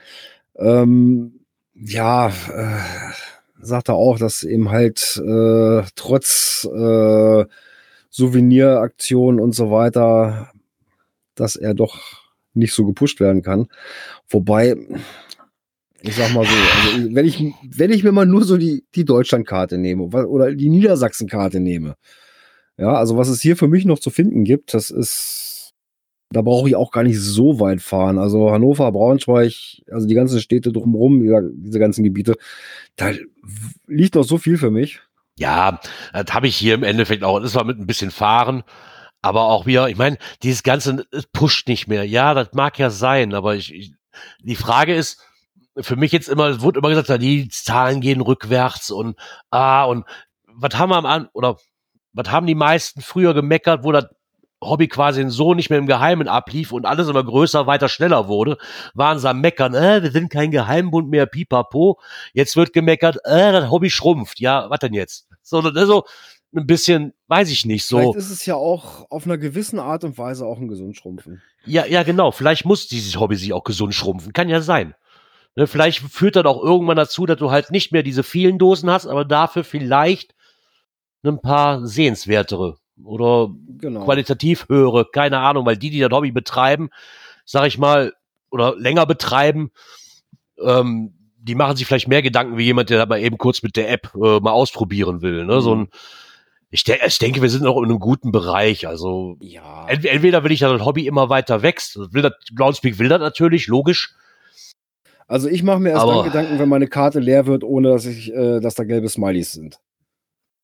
[0.58, 1.42] Ähm,
[1.76, 2.80] ja, äh,
[3.62, 7.46] sagt er auch, dass eben halt äh, trotz äh,
[8.10, 10.50] Souveniraktionen und so weiter,
[11.36, 11.98] dass er doch
[12.54, 13.68] nicht so gepusht werden kann.
[14.30, 14.76] Wobei,
[16.02, 16.52] ich sag mal so,
[16.98, 20.70] also wenn ich, wenn ich mir mal nur so die, die Deutschlandkarte nehme oder die
[20.70, 21.96] Niedersachsenkarte nehme,
[22.80, 25.74] ja, also was es hier für mich noch zu finden gibt, das ist,
[26.32, 28.18] da brauche ich auch gar nicht so weit fahren.
[28.18, 31.22] Also Hannover, Braunschweig, also die ganzen Städte drumherum,
[31.58, 32.36] diese ganzen Gebiete,
[32.96, 33.12] da
[33.88, 35.02] liegt noch so viel für mich.
[35.38, 35.82] Ja,
[36.13, 37.39] das habe ich hier im Endeffekt auch.
[37.39, 38.63] Das war mit ein bisschen Fahren,
[39.22, 42.06] aber auch wieder, ich meine, dieses Ganze pusht nicht mehr.
[42.06, 43.94] Ja, das mag ja sein, aber ich, ich
[44.42, 45.22] die Frage ist,
[45.78, 49.18] für mich jetzt immer, es wurde immer gesagt, die Zahlen gehen rückwärts und
[49.50, 50.06] ah, und
[50.48, 51.58] was haben wir am An oder
[52.13, 54.08] was haben die meisten früher gemeckert, wo das
[54.62, 58.58] Hobby quasi so nicht mehr im Geheimen ablief und alles immer größer, weiter, schneller wurde,
[58.93, 62.00] waren sie am Meckern, äh, wir sind kein Geheimbund mehr, pipapo.
[62.34, 64.39] Jetzt wird gemeckert, äh, das Hobby schrumpft.
[64.39, 65.28] Ja, was denn jetzt?
[65.41, 66.04] So, das ist so
[66.54, 68.00] ein bisschen, weiß ich nicht, so.
[68.00, 71.41] Vielleicht ist es ja auch auf einer gewissen Art und Weise auch ein Gesundschrumpfen.
[71.65, 72.32] Ja, ja, genau.
[72.32, 74.34] Vielleicht muss dieses Hobby sich auch gesund schrumpfen.
[74.34, 74.95] Kann ja sein.
[75.56, 78.89] Ne, vielleicht führt das auch irgendwann dazu, dass du halt nicht mehr diese vielen Dosen
[78.89, 80.36] hast, aber dafür vielleicht
[81.24, 84.04] ein paar sehenswertere oder Genau.
[84.06, 86.90] qualitativ höhere, keine Ahnung, weil die, die das Hobby betreiben,
[87.46, 88.14] sag ich mal,
[88.52, 89.72] oder länger betreiben,
[90.62, 93.76] ähm, die machen sich vielleicht mehr Gedanken wie jemand, der da mal eben kurz mit
[93.78, 95.46] der App äh, mal ausprobieren will.
[95.46, 95.62] Ne?
[95.62, 95.82] So Mhm.
[95.84, 95.90] ein,
[96.72, 98.88] ich, de ich denke, wir sind noch in einem guten Bereich.
[98.88, 99.88] Also Ja.
[99.88, 101.96] Ent entweder will ich, dass das Hobby immer weiter wächst.
[101.96, 104.14] Das Will das, Groundspeak will das natürlich, logisch.
[105.28, 108.06] Also ich mache mir erst Aber- dann Gedanken, wenn meine Karte leer wird, ohne dass
[108.06, 109.80] ich, äh, dass da gelbe Smileys sind.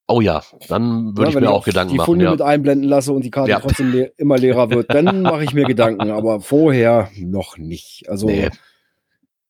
[0.08, 2.06] Oh ja, dann würde Ja, ich wenn mir auch Gedanken die machen.
[2.06, 2.32] Folie Ja.
[2.32, 3.60] mit einblenden lasse und die Karte Ja.
[3.60, 6.12] trotzdem le immer leerer wird, dann mache ich mir Gedanken.
[6.12, 8.08] Aber vorher noch nicht.
[8.08, 8.50] Also Nee.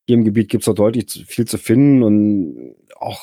[0.06, 3.20] hier im Gebiet gibt es noch deutlich zu- viel zu finden und auch,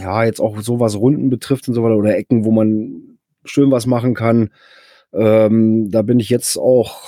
[0.00, 3.70] ja, jetzt auch so was Runden betrifft und so weiter oder Ecken, wo man schön
[3.70, 4.50] was machen kann.
[5.12, 7.02] Ähm, da bin ich jetzt auch,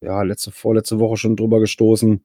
[0.00, 2.20] ja, letzte, vorletzte Woche schon drüber gestoßen.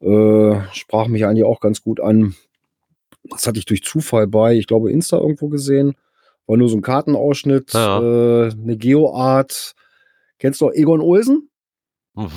[0.00, 2.36] Äh, sprach mich eigentlich auch ganz gut an.
[3.30, 5.94] Das hatte ich durch Zufall bei, ich glaube, Insta irgendwo gesehen.
[6.46, 8.00] War nur so ein Kartenausschnitt, Ja.
[8.00, 9.74] äh, eine Geoart.
[10.38, 11.50] Kennst du noch Egon Olsen?
[12.16, 12.30] Egon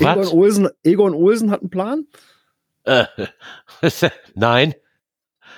[0.00, 0.32] Was?
[0.32, 2.06] Olsen, Egon Olsen hat einen Plan.
[2.84, 3.04] Äh,
[4.34, 4.74] Nein.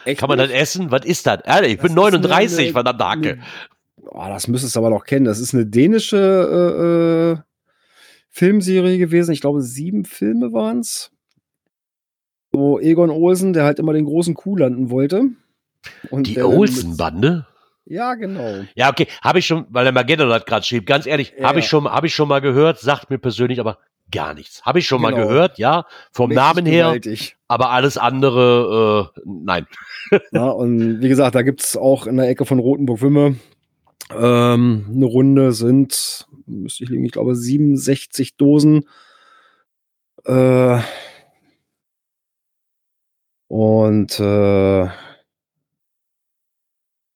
[0.04, 0.56] Echt Kann man das nicht?
[0.60, 0.90] essen?
[0.90, 1.40] Was ist das?
[1.44, 3.28] Ehrlich, ich Das bin ist 39, eine- verdammte Hacke.
[3.32, 3.42] eine-
[4.10, 5.26] Oh, das müsstest du aber noch kennen.
[5.26, 7.42] Das ist eine dänische äh, äh,
[8.30, 9.32] Filmserie gewesen.
[9.32, 11.10] Ich glaube, sieben Filme waren es.
[12.58, 15.24] Wo Egon Olsen, der halt immer den großen Kuh landen wollte.
[16.10, 17.46] Und Die mit- Olsen-Bande?
[17.86, 18.64] Ja, genau.
[18.74, 19.06] Ja, okay.
[19.22, 20.84] Habe ich schon, weil der Mageddon das gerade schrieb.
[20.86, 21.48] Ganz ehrlich, Ja.
[21.48, 22.80] habe ich schon, habe ich schon mal gehört.
[22.80, 23.78] Sagt mir persönlich aber
[24.10, 24.62] gar nichts.
[24.66, 25.26] Habe ich schon mal Genau.
[25.28, 25.86] gehört, ja.
[26.12, 26.84] Vom Mächtig Namen her.
[26.86, 27.36] gewaltig.
[27.46, 29.66] Aber alles andere, äh, nein.
[30.32, 33.36] Ja, und wie gesagt, da gibt es auch in der Ecke von Rotenburg-Wimme
[34.16, 38.84] ähm, eine Runde, sind, müsste ich liegen, ich glaube, 67 Dosen.
[40.24, 40.78] Äh,
[43.48, 44.88] und äh,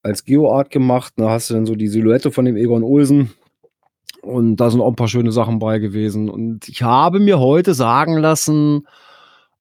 [0.03, 3.33] als Geoart gemacht, da hast du dann so die Silhouette von dem Egon Olsen.
[4.23, 6.29] Und da sind auch ein paar schöne Sachen bei gewesen.
[6.29, 8.87] Und ich habe mir heute sagen lassen,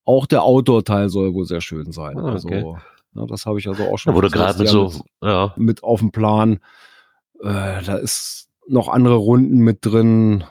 [0.05, 2.17] auch der Outdoor-Teil soll wohl sehr schön sein.
[2.17, 2.55] Ah, okay.
[2.55, 2.77] Also,
[3.15, 5.53] ja, das habe ich also auch schon Da wurde gerade mit so, ja.
[5.57, 6.59] mit auf dem Plan.
[7.41, 10.43] Äh, da ist noch andere Runden mit drin.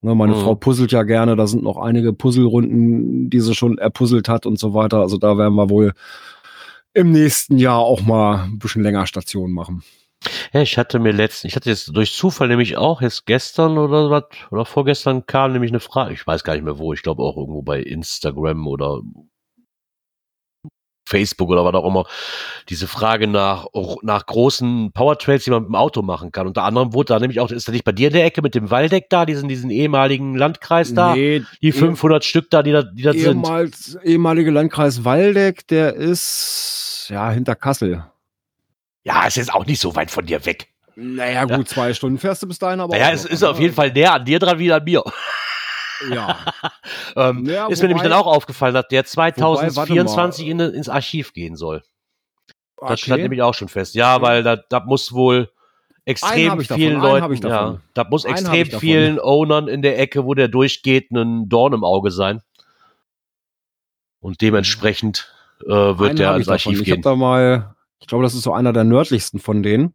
[0.00, 0.40] Ne, meine Mhm.
[0.40, 1.34] Frau puzzelt ja gerne.
[1.36, 5.00] Da sind noch einige Puzzlerunden, die sie schon erpuzzelt hat und so weiter.
[5.00, 5.92] Also da werden wir wohl
[6.94, 9.82] im nächsten Jahr auch mal ein bisschen länger Station machen.
[10.52, 14.10] Ja, ich hatte mir letztens, ich hatte jetzt durch Zufall nämlich auch, jetzt gestern oder
[14.10, 17.22] was, oder vorgestern kam nämlich eine Frage, ich weiß gar nicht mehr wo, ich glaube
[17.22, 19.00] auch irgendwo bei Instagram oder
[21.08, 22.04] Facebook oder was auch immer,
[22.68, 23.66] diese Frage nach,
[24.02, 26.46] nach großen Powertrails, die man mit dem Auto machen kann.
[26.46, 28.54] Unter anderem wurde da nämlich auch, ist da nicht bei dir in der Ecke mit
[28.54, 32.72] dem Waldeck da, diesen, diesen ehemaligen Landkreis da, Nee, die eh- 500 Stück da, die
[32.72, 33.22] da, die da sind.
[33.44, 38.04] ehemals, ehemalige Landkreis Waldeck, der ist ja hinter Kassel.
[39.04, 40.68] Ja, ist jetzt auch nicht so weit von dir weg.
[41.00, 42.94] Naja, gut, zwei Stunden fährst du bis dahin, aber.
[42.96, 45.02] Naja, es ist auf jeden Fall näher an dir dran wie an mir.
[46.10, 46.38] Ja.
[47.16, 50.88] Ähm, Ja, ist mir nämlich wobei- dann auch aufgefallen, dass der warte 2024 in, ins
[50.88, 51.82] Archiv gehen soll.
[52.76, 52.96] Das okay.
[52.98, 53.94] stand nämlich auch schon fest.
[53.94, 55.50] Ja, weil da, da muss wohl
[56.04, 60.48] extrem vielen Leuten, ja, da muss einen extrem vielen Ownern in der Ecke, wo der
[60.48, 62.40] durchgeht, ein Dorn im Auge sein.
[64.20, 65.32] Und dementsprechend
[65.64, 66.84] äh, wird einen der ans Archiv davon.
[66.84, 66.84] gehen.
[66.84, 69.94] Ich habe da mal, ich glaube, das ist so einer der nördlichsten von denen.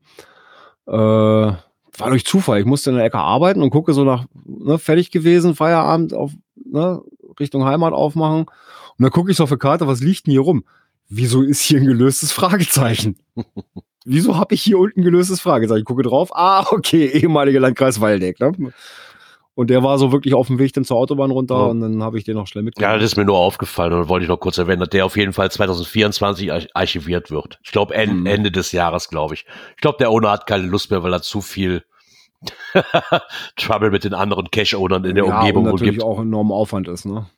[0.87, 1.53] Äh,
[1.97, 2.59] war durch Zufall.
[2.59, 6.31] Ich musste in der Ecke arbeiten und gucke so nach ne, fertig gewesen, Feierabend auf
[6.55, 7.01] ne,
[7.39, 8.41] Richtung Heimat aufmachen.
[8.41, 10.63] Und dann gucke ich so auf die Karte, was liegt denn hier rum?
[11.09, 13.17] Wieso ist hier ein gelöstes Fragezeichen?
[14.05, 15.79] Wieso habe ich hier unten gelöstes Fragezeichen?
[15.79, 16.35] Ich gucke drauf.
[16.35, 18.39] Ah, okay, ehemalige Landkreis Waldeck.
[18.39, 18.73] Ne?
[19.55, 21.65] Und der war so wirklich auf dem Weg dann zur Autobahn runter ja.
[21.65, 22.91] und dann habe ich den noch schnell mitgenommen.
[22.91, 25.15] Ja, das ist mir nur aufgefallen und wollte ich noch kurz erwähnen, dass der auf
[25.15, 27.59] jeden Fall 2024 archiviert wird.
[27.63, 28.25] Ich glaube en hm.
[28.25, 29.45] Ende des Jahres, glaube ich.
[29.75, 31.83] Ich glaube, der Owner hat keine Lust mehr, weil er zu viel
[33.55, 36.03] Trouble mit den anderen Cache-Ownern in der ja, Umgebung und natürlich gibt.
[36.03, 37.29] auch enorm Aufwand ist, ne?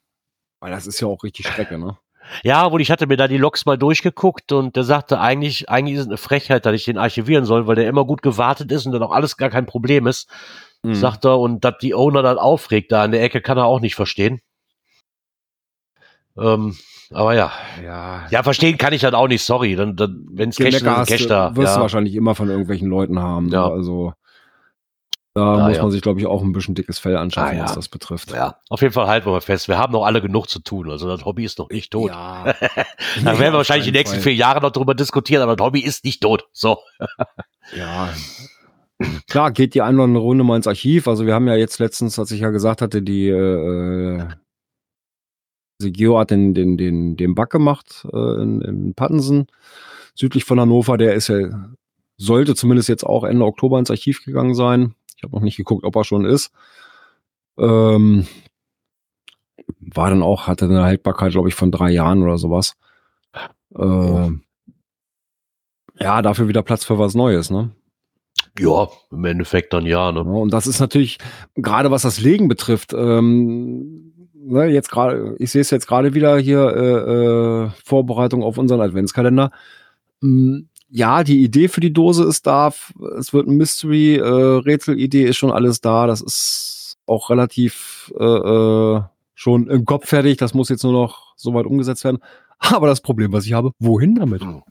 [0.62, 1.98] Weil das ist ja auch richtig Strecke, ne?
[2.44, 5.96] Ja, wohl, ich hatte mir da die Logs mal durchgeguckt und der sagte, eigentlich, eigentlich
[5.96, 8.86] ist es eine Frechheit, dass ich den archivieren soll, weil der immer gut gewartet ist
[8.86, 10.28] und dann auch alles gar kein Problem ist.
[10.90, 10.96] Mhm.
[10.96, 13.80] Sagt er, und dass die Owner dann aufregt da in der Ecke, kann er auch
[13.80, 14.42] nicht verstehen.
[16.38, 16.76] Ähm,
[17.12, 17.52] aber ja.
[17.84, 18.28] ja.
[18.30, 19.76] Ja, verstehen kann ich dann auch nicht, sorry.
[19.76, 21.56] Dann, dann, wenn es Cash ist, Cash da.
[21.56, 21.76] Wirst ja.
[21.76, 23.50] du wahrscheinlich immer von irgendwelchen Leuten haben.
[23.50, 23.70] Ja.
[23.70, 24.14] Also
[25.36, 27.74] da ah, muss man sich, glaube ich, auch ein bisschen dickes Fell anschaffen, ah, was
[27.76, 28.32] das betrifft.
[28.32, 29.68] Ja, auf jeden Fall halten wir mal fest.
[29.68, 30.90] Wir haben noch alle genug zu tun.
[30.90, 32.10] Also das Hobby ist noch nicht tot.
[32.12, 32.46] Ja.
[32.54, 34.24] da werden wir wahrscheinlich die nächsten Fall.
[34.24, 36.48] vier Jahre noch drüber diskutieren, aber das Hobby ist nicht tot.
[36.54, 36.80] So.
[37.76, 38.14] ja.
[39.28, 41.08] Klar, geht die eine oder andere Runde mal ins Archiv.
[41.08, 44.26] Also wir haben ja jetzt letztens, als ich ja gesagt hatte, die äh,
[45.82, 49.48] die Geo hat den, den, den, den Bug gemacht äh, in, in Pattensen,
[50.14, 50.98] südlich von Hannover.
[50.98, 51.70] Der ist ja,
[52.16, 55.96] sollte zumindest jetzt auch Ende Oktober ins Archiv gegangen sein habe noch nicht geguckt, ob
[55.96, 56.52] er schon ist.
[57.58, 58.26] Ähm,
[59.80, 62.76] war dann auch, hatte eine Haltbarkeit, glaube ich, von drei Jahren oder sowas.
[63.76, 64.32] Äh,
[66.00, 67.72] ja, dafür wieder Platz für was Neues, ne?
[68.58, 70.22] Ja, im Endeffekt dann ja, ne?
[70.22, 71.18] Und das ist natürlich,
[71.56, 76.38] gerade was das Legen betrifft, ähm, ne, jetzt gerade, ich sehe es jetzt gerade wieder
[76.38, 79.52] hier, äh, äh, Vorbereitung auf unseren Adventskalender.
[80.24, 82.72] Ähm, ja, die Idee für die Dose ist da.
[83.20, 86.08] Es wird ein Mystery, äh, Rätsel-Idee ist schon alles da.
[86.08, 89.02] Das ist auch relativ äh, äh,
[89.34, 90.38] schon im Kopf fertig.
[90.38, 92.20] Das muss jetzt nur noch soweit umgesetzt werden.
[92.60, 94.42] Aber das Problem, was ich habe, wohin damit?
[94.42, 94.64] Hm.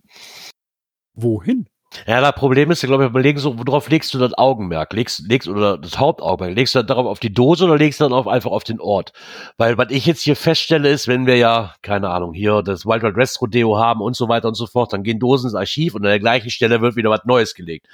[1.14, 1.66] Wohin?
[2.07, 4.92] Ja, das Problem ist, glaube ich, überlegen so, worauf legst du das Augenmerk?
[4.92, 6.57] Legst, legst, oder das Hauptaugenmerk?
[6.57, 8.80] Legst du dann darauf auf die Dose oder legst du dann auf, einfach auf den
[8.80, 9.12] Ort?
[9.57, 13.02] Weil, was ich jetzt hier feststelle, ist, wenn wir ja, keine Ahnung, hier das Wild
[13.02, 15.94] Wild West Rodeo haben und so weiter und so fort, dann gehen Dosen ins Archiv
[15.94, 17.87] und an der gleichen Stelle wird wieder was Neues gelegt.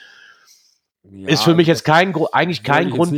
[1.03, 3.13] Ja, ist für mich jetzt kein, eigentlich kein Grund,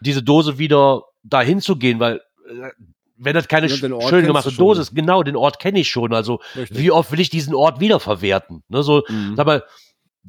[0.00, 2.70] diese Dose wieder dahin zu gehen, weil, äh,
[3.18, 6.14] wenn das keine ja, schön gemachte Dose ist, genau, den Ort kenne ich schon.
[6.14, 6.78] Also, Richtig.
[6.78, 8.62] wie oft will ich diesen Ort wiederverwerten?
[8.68, 9.34] Ne, so, mhm.
[9.36, 9.64] sag mal,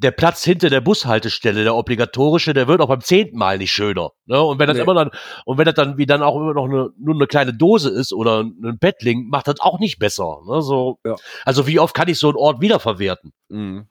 [0.00, 4.10] der Platz hinter der Bushaltestelle, der obligatorische, der wird auch beim zehnten Mal nicht schöner.
[4.24, 4.40] Ne?
[4.40, 4.82] Und wenn das nee.
[4.82, 5.10] immer dann,
[5.44, 8.12] und wenn das dann wie dann auch immer noch eine, nur eine kleine Dose ist
[8.12, 10.38] oder ein Bettling, macht das auch nicht besser.
[10.48, 10.62] Ne?
[10.62, 11.16] So, ja.
[11.44, 13.32] Also wie oft kann ich so einen Ort wiederverwerten?
[13.48, 13.88] Mhm.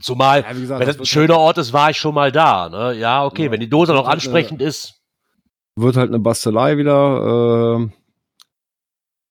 [0.00, 2.68] Zumal, ja, gesagt, wenn das ein schöner Ort ist, war ich schon mal da.
[2.68, 2.98] Ne?
[2.98, 5.01] Ja, okay, ja, wenn die Dose noch ansprechend eine, ist.
[5.76, 7.80] Wird halt eine Bastelei wieder.
[7.80, 7.90] Äh,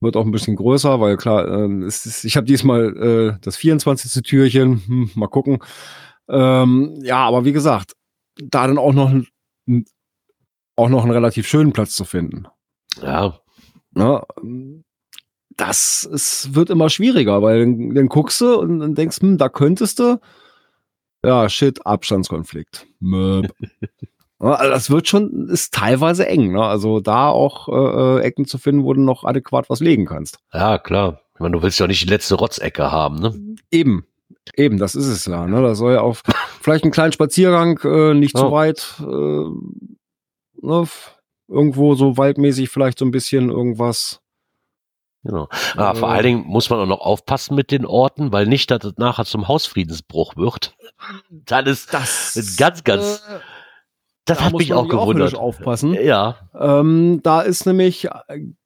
[0.02, 4.24] wird auch ein bisschen größer, weil klar, äh, ist, ich habe diesmal äh, das 24.
[4.24, 4.82] Türchen.
[4.86, 5.60] Hm, mal gucken.
[6.28, 7.94] Ähm, ja, aber wie gesagt,
[8.42, 9.14] da dann auch noch,
[10.76, 12.48] auch noch einen relativ schönen Platz zu finden.
[13.02, 13.40] Ja.
[13.94, 14.84] Na, ne?
[15.58, 19.50] das ist, wird immer schwieriger, weil dann, dann guckst du und dann denkst, hm, da
[19.50, 20.20] könntest du.
[21.24, 22.88] Ja, shit, Abstandskonflikt.
[23.00, 23.54] Möb.
[24.42, 26.52] Also das wird schon, ist teilweise eng.
[26.52, 26.64] Ne?
[26.64, 30.40] Also da auch äh, äh, Ecken zu finden, wo du noch adäquat was legen kannst.
[30.52, 31.22] Ja, klar.
[31.36, 33.56] Ich meine, du willst ja auch nicht die letzte Rotzecke haben, ne?
[33.70, 34.06] Eben.
[34.56, 35.46] Eben, das ist es ja.
[35.46, 35.62] Ne?
[35.62, 36.18] Da soll ja auch
[36.62, 38.40] vielleicht einen kleinen Spaziergang, äh, nicht oh.
[38.40, 40.88] zu weit, äh, ne?
[41.48, 44.22] irgendwo so waldmäßig vielleicht so ein bisschen irgendwas.
[45.24, 45.50] Genau.
[45.76, 48.72] Aber äh, vor allen Dingen muss man auch noch aufpassen mit den Orten, weil nicht,
[48.72, 50.76] dass es nachher zum Hausfriedensbruch wird.
[51.30, 53.24] Dann ist das ganz, ganz.
[53.30, 53.40] Äh,
[54.26, 55.36] das da hat mich auch gewundert.
[55.36, 55.94] Auch aufpassen.
[55.94, 56.38] Ja.
[56.54, 58.08] Ähm, da ist nämlich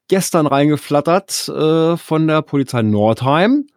[0.08, 3.68] gestern reingeflattert äh, von der Polizei Nordheim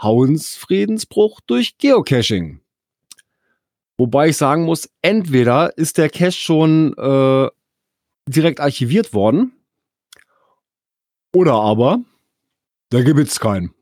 [0.00, 2.60] Hausfriedensbruch durch Geocaching.
[3.96, 7.48] Wobei ich sagen muss, entweder ist der Cache schon äh,
[8.26, 9.52] direkt archiviert worden
[11.34, 12.00] oder aber
[12.90, 13.72] da gibt es keinen.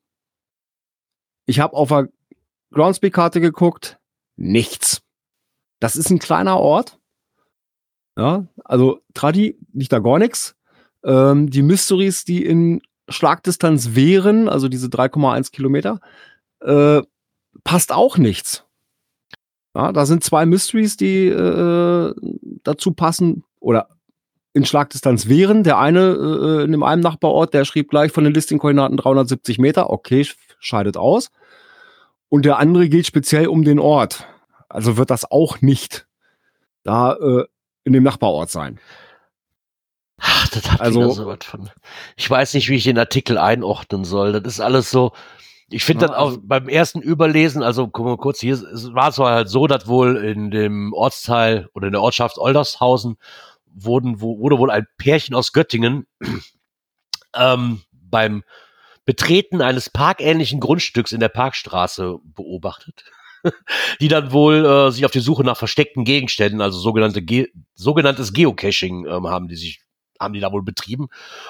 [1.47, 2.09] Ich habe auf der
[2.73, 3.99] Groundspeak-Karte geguckt,
[4.37, 5.03] nichts.
[5.81, 7.00] Das ist ein kleiner Ort.
[8.17, 10.57] Ja, also Tradi liegt da gar nichts.
[11.05, 16.01] Ähm, die Mysteries, die in Schlagdistanz wären, also diese 3,1 Kilometer,
[16.61, 17.03] äh,
[17.65, 18.65] passt auch nichts.
[19.75, 22.15] Ja, da sind zwei Mysteries, die äh,
[22.65, 23.89] dazu passen oder
[24.53, 25.63] in Schlagdistanz wären.
[25.63, 29.91] Der eine äh, in dem einen Nachbarort, der schrieb gleich von den Listing-Koordinaten 370 Meter.
[29.91, 30.27] Okay,
[30.59, 31.31] scheidet aus.
[32.29, 34.27] Und der andere geht speziell um den Ort.
[34.69, 36.07] Also wird das auch nicht
[36.83, 37.45] da äh,
[37.85, 38.79] in dem Nachbarort sein.
[40.19, 41.71] Ach, das hat also, so was von.
[42.17, 44.33] Ich weiß nicht, wie ich den Artikel einordnen soll.
[44.33, 45.13] Das ist alles so.
[45.71, 48.61] Ich finde ja, dann auch also, beim ersten Überlesen, also guck mal kurz, hier
[48.93, 53.17] war es halt so, dass wohl in dem Ortsteil oder in der Ortschaft Oldershausen
[53.67, 56.09] wurden, wo, wurde wohl ein Pärchen aus Göttingen
[57.35, 58.43] ähm, beim
[59.05, 63.05] Betreten eines parkähnlichen Grundstücks in der Parkstraße beobachtet,
[64.01, 68.33] die dann wohl äh, sich auf die Suche nach versteckten Gegenständen, also sogenannte Ge sogenanntes
[68.33, 69.81] Geocaching ähm, haben die sich
[70.21, 71.09] haben die da wohl betrieben.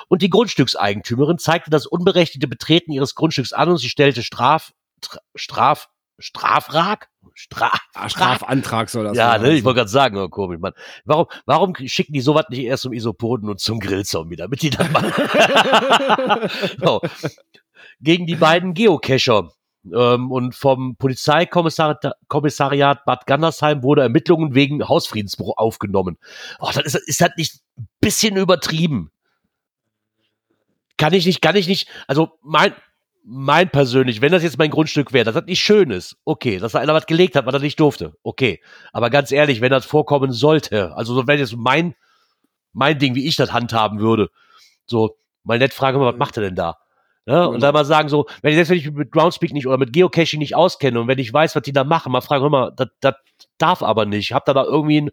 [0.09, 4.73] Und die Grundstückseigentümerin zeigte das unberechtigte Betreten ihres Grundstücks an und sie stellte Straf,
[5.35, 5.89] Straf,
[6.21, 7.09] Strafrag?
[7.35, 10.75] Straf, ah, Strafantrag soll das Ja, ne, ich wollte gerade sagen, oh, komisch, Mann.
[11.05, 14.93] Warum, warum schicken die sowas nicht erst zum Isopoden und zum Grillzombie, damit die dann
[14.93, 15.11] mal
[16.79, 17.01] so.
[18.01, 19.51] gegen die beiden Geocacher.
[19.85, 26.19] Ähm, und vom Polizeikommissariat Bad Gandersheim wurde Ermittlungen wegen Hausfriedensbruch aufgenommen.
[26.59, 29.11] Oh, das ist, ist das nicht ein bisschen übertrieben?
[30.99, 32.75] Kann ich nicht, kann ich nicht, also mein,
[33.25, 36.73] mein persönlich, wenn das jetzt mein Grundstück wäre, dass das nicht schön ist, okay, dass
[36.73, 38.61] da einer was gelegt hat, was er nicht durfte, okay.
[38.93, 41.95] Aber ganz ehrlich, wenn das vorkommen sollte, also wenn jetzt mein,
[42.75, 44.29] mein Ding, wie ich das handhaben würde,
[44.85, 46.77] so, mal nett fragen, was macht er denn da?
[47.31, 47.49] Ne?
[47.49, 49.93] Und dann mal sagen so, wenn ich selbst wenn ich mit Groundspeak nicht oder mit
[49.93, 52.73] Geocaching nicht auskenne und wenn ich weiß, was die da machen, mal fragen, hör mal,
[52.75, 53.15] das, das
[53.57, 54.33] darf aber nicht.
[54.33, 55.11] Habt ihr da irgendwie ein,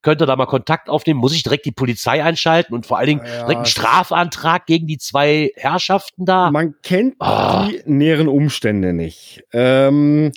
[0.00, 1.20] könnte da mal Kontakt aufnehmen?
[1.20, 4.86] Muss ich direkt die Polizei einschalten und vor allen Dingen ja, direkt einen Strafantrag gegen
[4.86, 6.50] die zwei Herrschaften da?
[6.50, 7.66] Man kennt oh.
[7.68, 9.44] die näheren Umstände nicht.
[9.52, 10.32] Ähm,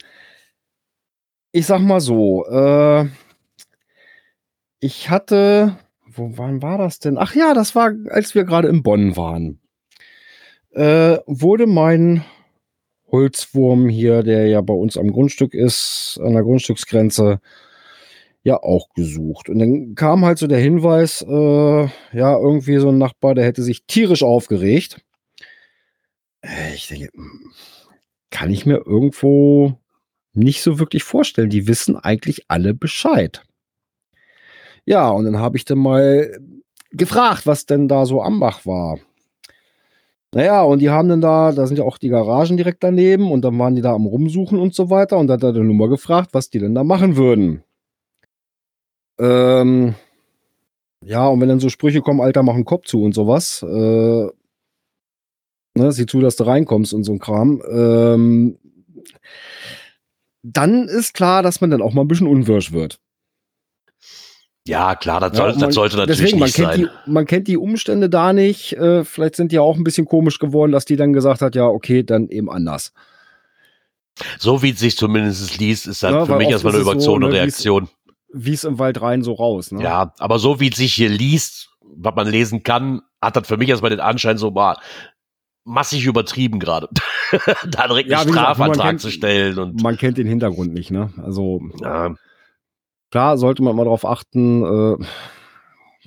[1.53, 3.05] ich sag mal so, äh,
[4.81, 7.17] ich hatte, wo wann war das denn?
[7.17, 9.60] Ach ja, das war, als wir gerade in Bonn waren.
[10.73, 12.23] Äh, wurde mein
[13.11, 17.41] Holzwurm hier, der ja bei uns am Grundstück ist, an der Grundstücksgrenze,
[18.43, 19.49] ja auch gesucht.
[19.49, 21.81] Und dann kam halt so der Hinweis, äh,
[22.13, 25.01] ja, irgendwie so ein Nachbar, der hätte sich tierisch aufgeregt.
[26.41, 27.51] Äh, ich denke, hm,
[28.31, 29.77] kann ich mir irgendwo
[30.33, 31.49] nicht so wirklich vorstellen.
[31.49, 33.43] Die wissen eigentlich alle Bescheid.
[34.85, 36.39] Ja, und dann habe ich dann mal
[36.91, 38.97] gefragt, was denn da so Ambach war.
[40.33, 43.41] Naja, und die haben dann da, da sind ja auch die Garagen direkt daneben und
[43.41, 45.75] dann waren die da am Rumsuchen und so weiter und dann hat er dann nur
[45.75, 47.63] mal gefragt, was die denn da machen würden.
[49.19, 49.95] Ähm,
[51.03, 54.29] ja, und wenn dann so Sprüche kommen, Alter, mach einen Kopf zu und sowas, äh,
[55.75, 58.57] ne, sieh zu, dass du reinkommst und so ein Kram, ähm,
[60.43, 63.00] dann ist klar, dass man dann auch mal ein bisschen unwirsch wird.
[64.67, 66.79] Ja, klar, das, soll, ja, man, das sollte natürlich deswegen, nicht man sein.
[67.05, 68.73] Die, man kennt die Umstände da nicht.
[68.73, 71.65] Äh, vielleicht sind die auch ein bisschen komisch geworden, dass die dann gesagt hat, ja,
[71.65, 72.93] okay, dann eben anders.
[74.37, 77.27] So wie es sich zumindest liest, ist das ja, für mich erstmal eine Überzeugung so,
[77.27, 77.89] ne, Reaktion
[78.33, 79.71] wie es im Wald rein so raus.
[79.71, 79.83] Ne?
[79.83, 83.57] Ja, aber so wie es sich hier liest, was man lesen kann, hat das für
[83.57, 84.77] mich erstmal den Anschein so mal
[85.63, 86.89] massig übertrieben gerade.
[87.69, 89.57] da direkt ja, einen Strafantrag kennt, zu stellen.
[89.59, 91.11] Und man kennt den Hintergrund nicht, ne?
[91.21, 92.15] Also ja.
[93.11, 95.05] Klar sollte man mal darauf achten, äh,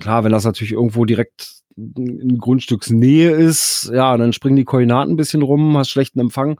[0.01, 5.17] klar, wenn das natürlich irgendwo direkt in Grundstücksnähe ist, ja, dann springen die Koordinaten ein
[5.17, 6.59] bisschen rum, hast schlechten Empfang,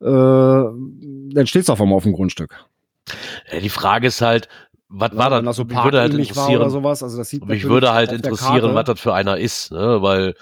[0.00, 2.66] äh, dann stehst du auf einmal auf dem Grundstück.
[3.60, 4.48] Die Frage ist halt,
[4.88, 5.44] was ja, war das?
[5.44, 7.02] das so mich würde halt interessieren, oder sowas.
[7.02, 9.98] Also das sieht mich würde halt interessieren, was das für einer ist, ne?
[10.00, 10.34] weil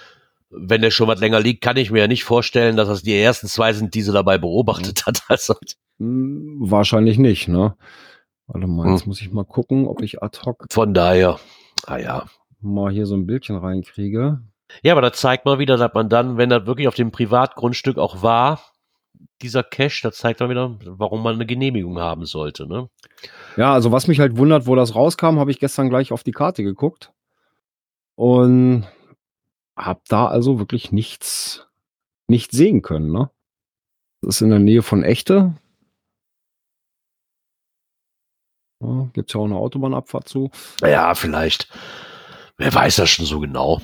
[0.51, 3.19] wenn der schon was länger liegt, kann ich mir ja nicht vorstellen, dass das die
[3.19, 5.23] ersten zwei sind, die sie dabei beobachtet hat.
[5.29, 5.55] Also.
[5.99, 7.77] Hm, wahrscheinlich nicht, ne?
[8.47, 9.09] Warte mal, jetzt hm.
[9.09, 10.67] muss ich mal gucken, ob ich ad hoc.
[10.71, 11.39] Von daher,
[11.87, 12.27] ah ja.
[12.61, 14.41] Mal hier so ein Bildchen reinkriege.
[14.83, 17.99] Ja, aber das zeigt mal wieder, dass man dann, wenn das wirklich auf dem Privatgrundstück
[17.99, 18.61] auch war,
[19.43, 22.67] dieser Cache, das zeigt dann wieder, warum man eine Genehmigung haben sollte.
[22.67, 22.89] Ne?
[23.57, 26.33] Ja, also was mich halt wundert, wo das rauskam, habe ich gestern gleich auf die
[26.33, 27.13] Karte geguckt
[28.15, 28.87] und
[29.77, 31.67] habe da also wirklich nichts,
[32.27, 33.13] nichts sehen können.
[33.13, 33.31] Ne?
[34.23, 35.55] Das ist in der Nähe von Echte.
[38.85, 40.51] Ja, Gibt es ja auch eine Autobahnabfahrt zu.
[40.83, 41.69] Ja, vielleicht.
[42.57, 43.81] Wer weiß das schon so genau.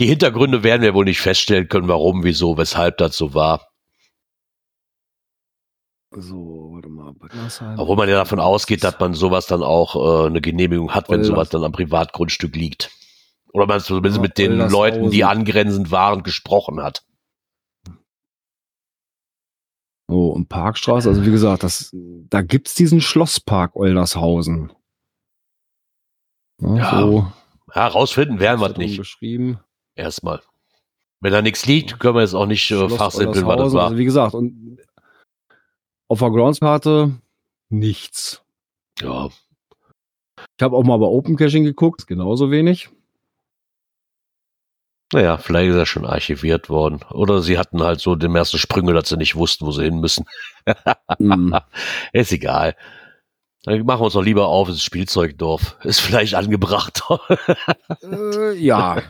[0.00, 3.68] Die Hintergründe werden wir wohl nicht feststellen können, warum, wieso, weshalb das so war.
[6.10, 7.14] So, warte mal.
[7.76, 11.22] Obwohl man ja davon ausgeht, dass man sowas dann auch äh, eine Genehmigung hat, wenn
[11.22, 12.90] sowas dann am Privatgrundstück liegt.
[13.52, 17.02] Oder man zumindest ja, mit den Leuten, die angrenzend waren, gesprochen hat.
[20.10, 21.94] Oh, und Parkstraße, also wie gesagt, das,
[22.30, 24.72] da gibt's diesen Schlosspark Oldershausen.
[26.60, 27.26] Ja, Ja, so
[27.74, 28.96] Ja, rausfinden werden wir nicht.
[28.96, 29.60] beschrieben.
[29.94, 30.40] Erstmal.
[31.20, 33.84] Wenn da nichts liegt, können wir jetzt auch nicht äh, fachsimpeln, was das war.
[33.86, 34.78] Also wie gesagt, und
[36.08, 37.12] auf der Groundskarte
[37.68, 38.42] nichts.
[39.00, 39.28] Ja,
[40.56, 42.88] Ich habe auch mal bei Open Caching geguckt, genauso wenig.
[45.12, 47.00] Naja, vielleicht ist er schon archiviert worden.
[47.10, 50.00] Oder sie hatten halt so den ersten Sprünge, dass sie nicht wussten, wo sie hin
[50.00, 50.26] müssen.
[51.18, 51.58] Hm.
[52.12, 52.76] Ist egal.
[53.64, 55.76] Dann machen wir uns doch lieber auf ins Spielzeugdorf.
[55.82, 57.20] Ist vielleicht angebrachter.
[58.02, 59.02] äh, ja,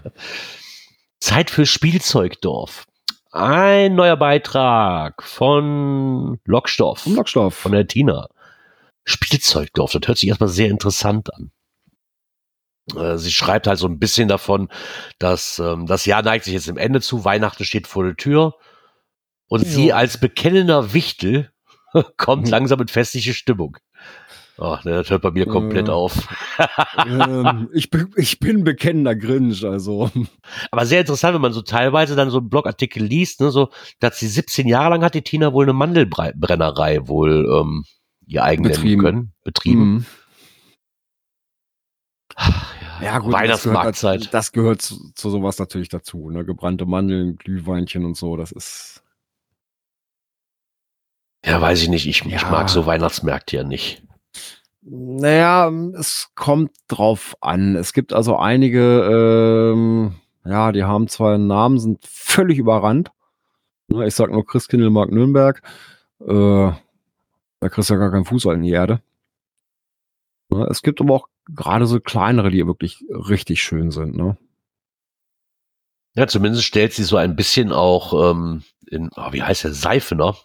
[1.20, 2.86] Zeit für Spielzeugdorf.
[3.32, 7.01] Ein neuer Beitrag von Lockstoff.
[7.01, 7.55] vom Lockstoff.
[7.55, 8.28] von der Tina.
[9.05, 11.51] Spielzeugdorf, das hört sich erstmal sehr interessant an.
[12.97, 14.68] Äh, Sie schreibt halt so ein bisschen davon,
[15.18, 18.55] dass ähm, das Jahr neigt sich jetzt im Ende zu, Weihnachten steht vor der Tür
[19.49, 19.68] und Ja.
[19.70, 21.51] sie als bekennender Wichtel
[22.16, 22.51] kommt Hm.
[22.51, 23.76] langsam in festliche Stimmung.
[24.61, 25.93] Ach, ne, das hört bei mir komplett Äh.
[25.93, 26.26] auf.
[27.07, 30.11] ähm, ich, bin, ich bin bekennender Grinch, also.
[30.72, 33.68] Aber sehr interessant, wenn man so teilweise dann so einen Blogartikel liest, ne, so,
[34.01, 37.84] dass sie 17 Jahre lang hat die Tina wohl eine Mandelbrennerei wohl ähm,
[38.26, 39.01] ihr eigen nennen Betrieben.
[39.03, 39.93] können, betrieben.
[39.95, 40.07] Mhm.
[43.03, 44.20] Ja, gut, Weihnachtsmarktzeit.
[44.20, 46.30] Das gehört, das gehört zu, zu sowas natürlich dazu.
[46.30, 46.44] Ne?
[46.44, 49.03] Gebrannte Mandeln, Glühweinchen und so, das ist.
[51.44, 52.07] Ja, weiß ich nicht.
[52.07, 52.51] Ich, ich Ja.
[52.51, 54.03] mag so Weihnachtsmärkte ja nicht.
[54.82, 57.76] Naja, es kommt drauf an.
[57.76, 63.11] Es gibt also einige, ähm, ja, die haben zwar einen Namen, sind völlig überrannt.
[63.88, 65.62] Ne, Ich sag nur Christkindlmarkt Nürnberg.
[66.20, 66.72] Äh,
[67.61, 69.01] da kriegst du ja gar keinen Fuß in die Erde.
[70.51, 74.16] Ne, Es gibt aber auch gerade so kleinere, die wirklich richtig schön sind.
[74.16, 74.36] Ne?
[76.14, 80.36] Ja, zumindest stellt sie so ein bisschen auch ähm, in, oh, wie heißt der, Seifener,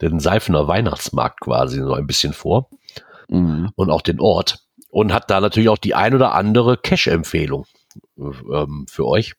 [0.00, 2.68] den Seifener Weihnachtsmarkt quasi so ein bisschen vor
[3.30, 3.70] Mhm.
[3.76, 4.58] und auch den Ort
[4.88, 7.64] und hat da natürlich auch die ein oder andere Cash-Empfehlung
[8.18, 9.34] äh, ähm, für euch.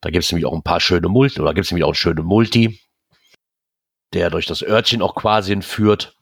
[0.00, 1.94] Da gibt es nämlich auch ein paar schöne Multi, oder gibt es nämlich auch einen
[1.94, 2.80] schönen Multi,
[4.12, 6.16] der durch das Örtchen auch quasi entführt.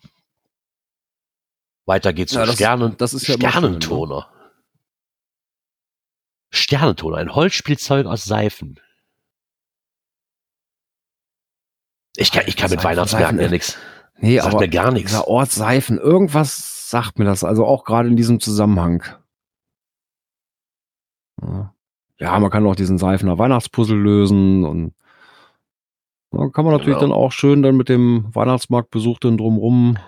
[1.88, 3.48] Weiter geht's Ja, zu das- Sternen, das ist ja schön, ne?
[3.50, 4.28] Sternentoner.
[6.50, 8.78] Sternentoner, ein Holzspielzeug aus Seifen.
[12.16, 13.78] Ich kann, ich kann mit Seifen, Weihnachtsmärkten ja nichts.
[14.20, 15.10] Nee, Sagt aber mir gar nichts.
[15.12, 19.04] dieser Ort Seifen, irgendwas sagt mir das, also auch gerade in diesem Zusammenhang.
[22.20, 22.38] Ja.
[22.40, 24.94] Man kann auch diesen Seifener Weihnachtspuzzle lösen und
[26.32, 27.12] da kann man natürlich Genau.
[27.12, 29.98] dann auch schön dann mit dem Weihnachtsmarktbesuch dann drumrum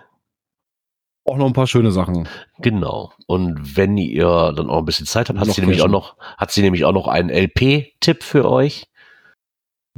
[1.30, 2.28] auch noch ein paar schöne Sachen.
[2.58, 3.12] Genau.
[3.26, 6.16] Und wenn ihr dann auch ein bisschen Zeit habt, hat Noch sie nämlich auch noch,
[6.36, 8.88] hat sie nämlich auch noch einen LP-Tipp für euch.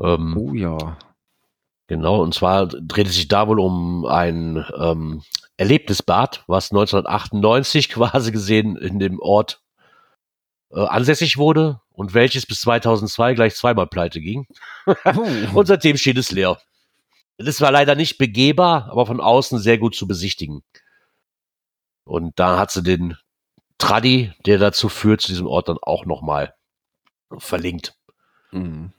[0.00, 0.98] Ähm, Oh ja.
[1.88, 5.22] Genau, und zwar dreht es sich da wohl um ein ähm,
[5.56, 9.62] Erlebnisbad, was 1998 quasi gesehen in dem Ort
[10.70, 14.46] äh, ansässig wurde und welches bis 2002 gleich zweimal pleite ging.
[15.54, 16.58] Und seitdem steht es leer.
[17.36, 20.62] Es zwar leider nicht begehbar, aber von außen sehr gut zu besichtigen.
[22.04, 23.16] Und da hat sie den
[23.78, 26.54] Tradi, der dazu führt, zu diesem Ort dann auch nochmal
[27.38, 27.94] verlinkt.
[28.50, 28.92] Mhm.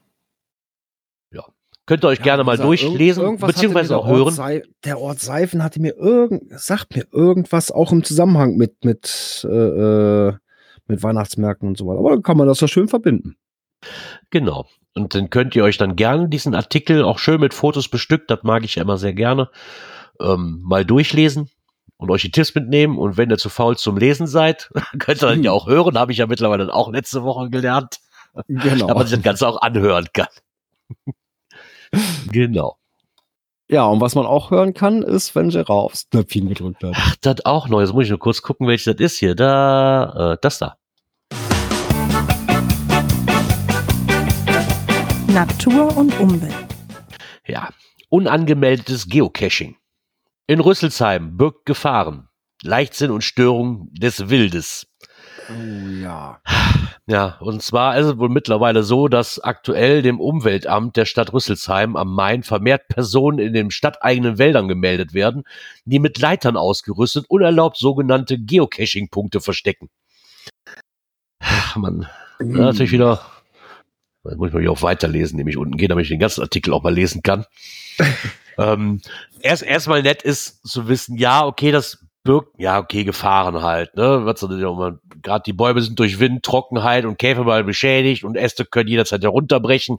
[1.86, 4.34] Könnt ihr euch Ja, gerne mal gesagt, durchlesen, irgend- beziehungsweise auch hören.
[4.34, 9.46] Sei, der Ort Seifen hatte mir irgend, sagt mir irgendwas auch im Zusammenhang mit, mit,
[9.50, 10.34] äh, äh,
[10.88, 12.00] mit Weihnachtsmärkten und so weiter.
[12.00, 13.36] Aber dann kann man das ja schön verbinden.
[14.30, 14.66] Genau.
[14.96, 18.44] Und dann könnt ihr euch dann gerne diesen Artikel auch schön mit Fotos bestückt, das
[18.44, 19.50] mag ich ja immer sehr gerne,
[20.22, 21.50] ähm, mal durchlesen
[21.98, 22.98] und euch die Tipps mitnehmen.
[22.98, 24.70] Und wenn ihr zu faul zum Lesen seid,
[25.00, 25.98] könnt ihr dann ja auch hören.
[25.98, 28.00] Habe ich ja mittlerweile dann auch letzte Woche gelernt,
[28.48, 28.88] Genau.
[28.88, 30.28] dass man sich das Ganze auch anhören kann.
[32.32, 32.78] genau.
[33.70, 36.92] Ja, und was man auch hören kann, ist, wenn Gerard aufs Knöpfchen gedrückt hat.
[36.96, 37.80] Ach, das auch noch.
[37.80, 39.36] Jetzt muss ich nur kurz gucken, welches das ist hier.
[39.36, 40.78] Da, äh, das da.
[45.28, 46.54] Natur und Umwelt.
[47.48, 47.70] Ja.
[48.10, 49.76] Unangemeldetes Geocaching.
[50.54, 52.28] In Rüsselsheim birgt Gefahren.
[52.62, 54.86] Leichtsinn und Störung des Wildes.
[55.50, 56.42] Oh ja.
[57.08, 61.96] Ja, und zwar ist es wohl mittlerweile so, dass aktuell dem Umweltamt der Stadt Rüsselsheim
[61.96, 65.42] am Main vermehrt Personen in den stadteigenen Wäldern gemeldet werden,
[65.86, 69.90] die mit Leitern ausgerüstet unerlaubt sogenannte Geocaching-Punkte verstecken.
[71.40, 72.08] Ach, Mann.
[72.40, 73.26] Ja, natürlich wieder.
[74.24, 76.76] Jetzt muss ich mal wieder auf Weiterlesen, nämlich unten gehen, damit ich den ganzen Artikel
[76.76, 77.48] auch mal lesen kann.
[78.58, 79.02] ähm,
[79.42, 84.22] erst erstmal nett ist zu wissen, ja, okay, das birgt, ja, okay, Gefahren halt, ne?
[84.26, 84.40] Was
[85.22, 89.98] gerade die Bäume sind durch Wind, Trockenheit und Käferball beschädigt und Äste können jederzeit herunterbrechen.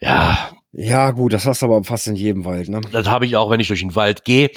[0.00, 2.80] Ja, Ja, gut, das hast du aber fast in jedem Wald, ne?
[2.90, 4.50] Das habe ich auch, wenn ich durch den Wald gehe.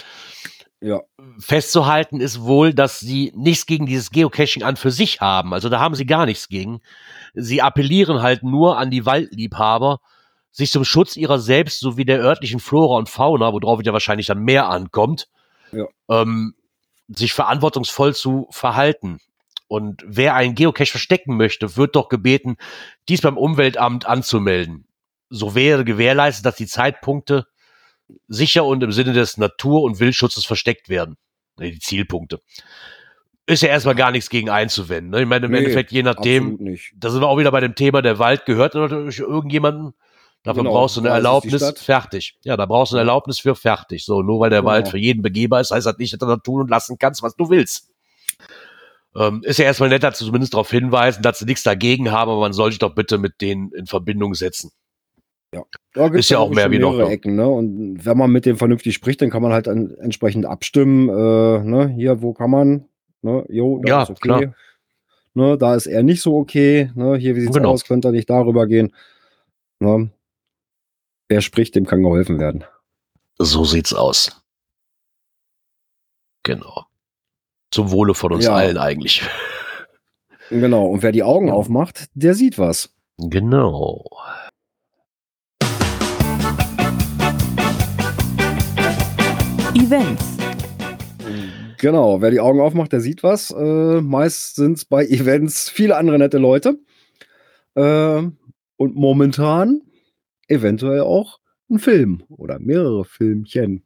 [0.81, 1.01] Ja.
[1.39, 5.53] Festzuhalten ist wohl, dass sie nichts gegen dieses Geocaching an für sich haben.
[5.53, 6.81] Also da haben sie gar nichts gegen.
[7.35, 9.99] Sie appellieren halt nur an die Waldliebhaber,
[10.58, 14.39] sich zum Schutz ihrer selbst sowie der örtlichen Flora und Fauna, worauf ja wahrscheinlich dann
[14.39, 15.28] mehr ankommt,
[15.72, 15.86] Ja.
[16.10, 16.55] ähm,
[17.08, 19.20] sich verantwortungsvoll zu verhalten.
[19.68, 22.58] Und wer einen Geocache verstecken möchte, wird doch gebeten,
[23.08, 24.88] dies beim Umweltamt anzumelden.
[25.30, 27.45] So wäre gewährleistet, dass die Zeitpunkte
[28.28, 31.18] sicher und im Sinne des Natur- und Wildschutzes versteckt werden.
[31.60, 32.41] Nee, Die Zielpunkte.
[33.45, 35.12] Ist ja erstmal gar nichts gegen einzuwenden.
[35.12, 35.22] Ne?
[35.22, 36.93] Ich meine, im Nee, Endeffekt, je nachdem, Absolut nicht.
[36.95, 39.93] da sind wir auch wieder bei dem Thema, der Wald gehört natürlich irgendjemandem.
[40.43, 42.38] Dafür Genau, brauchst du eine da Erlaubnis, fertig.
[42.43, 44.05] Ja, da brauchst du eine Erlaubnis für fertig.
[44.05, 44.71] So, nur weil der Genau.
[44.71, 47.21] Wald für jeden begehbar ist, heißt das nicht, dass du da tun und lassen kannst,
[47.23, 47.89] was du willst.
[49.15, 52.29] Ähm, ist ja erstmal nett, dass sie zumindest darauf hinweisen, dass sie nichts dagegen haben,
[52.31, 54.71] aber man soll sich doch bitte mit denen in Verbindung setzen.
[55.93, 56.99] Da gibt's Ist ja auch mehr wie noch?
[56.99, 57.47] Ecken, ne?
[57.47, 61.63] Und wenn man mit dem vernünftig spricht, dann kann man halt dann entsprechend abstimmen, äh,
[61.63, 61.88] ne?
[61.95, 62.85] Hier, wo kann man?
[63.21, 63.45] Ne?
[63.49, 64.19] Jo, da Ja, ist okay.
[64.21, 64.41] klar.
[65.33, 65.57] Ne?
[65.57, 66.91] Da ist er nicht so okay.
[66.95, 67.15] Ne?
[67.17, 67.71] Hier, wie sieht's Genau.
[67.71, 67.85] aus?
[67.85, 68.93] Könnte er nicht darüber gehen?
[69.79, 70.11] Ne?
[71.30, 72.63] Wer spricht, dem kann geholfen werden.
[73.38, 74.41] So sieht's aus.
[76.43, 76.86] Genau.
[77.71, 78.53] Zum Wohle von uns Ja.
[78.55, 79.23] allen eigentlich.
[80.49, 80.86] Genau.
[80.88, 82.93] Und wer die Augen aufmacht, der sieht was.
[83.17, 84.05] Genau.
[89.75, 90.38] Events.
[91.80, 93.51] Genau, wer die Augen aufmacht, der sieht was.
[93.51, 96.80] Äh, meist sind es bei Events viele andere nette Leute.
[97.75, 98.23] Äh,
[98.78, 99.82] und momentan
[100.47, 101.39] eventuell auch
[101.69, 103.83] ein Film oder mehrere Filmchen.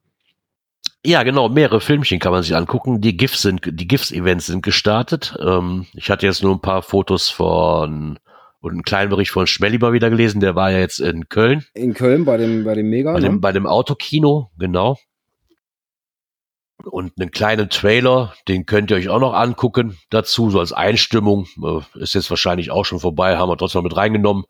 [1.04, 3.02] Ja, genau, mehrere Filmchen kann man sich angucken.
[3.02, 5.36] Die GIFs sind, die GIFs-Events sind gestartet.
[5.40, 8.20] Ähm, ich hatte jetzt nur ein paar Fotos von
[8.62, 10.40] und einen kleinen Bericht von Schmelly mal wieder gelesen.
[10.40, 13.14] Der war ja jetzt in Köln In Köln bei dem, bei dem Mega.
[13.14, 13.26] bei ne?
[13.26, 14.98] dem, bei dem Autokino, genau.
[16.84, 21.48] Und einen kleinen Trailer, den könnt ihr euch auch noch angucken dazu, so als Einstimmung.
[21.64, 24.46] Äh, ist jetzt wahrscheinlich auch schon vorbei, haben wir trotzdem mit reingenommen.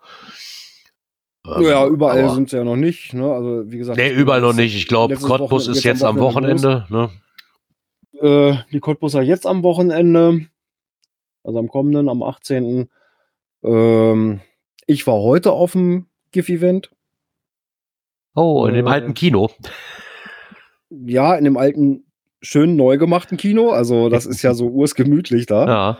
[1.45, 3.13] Ähm, ja, überall aber- sind sie ja noch nicht.
[3.13, 3.31] Ne?
[3.31, 4.75] Also, wie gesagt, Nee, überall noch nicht.
[4.75, 6.85] Ich glaube, Cottbus Wochenende- ist jetzt am Wochenende.
[6.89, 7.09] Ne?
[8.19, 10.45] Äh, die Cottbuser jetzt am Wochenende,
[11.43, 12.89] also am kommenden, am 18.
[13.63, 14.41] Ähm,
[14.85, 16.91] ich war heute auf dem GIF-Event.
[18.35, 19.49] Oh, in dem Äh, alten Kino.
[20.89, 22.05] Ja, in dem alten,
[22.41, 23.71] schön neu gemachten Kino.
[23.71, 25.65] Also, das ist ja so ursgemütlich da.
[25.65, 25.97] Ja.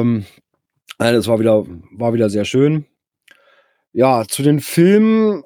[0.00, 0.24] Ähm,
[0.98, 2.86] nein, es war wieder, war wieder sehr schön.
[3.96, 5.42] Ja, zu den Filmen.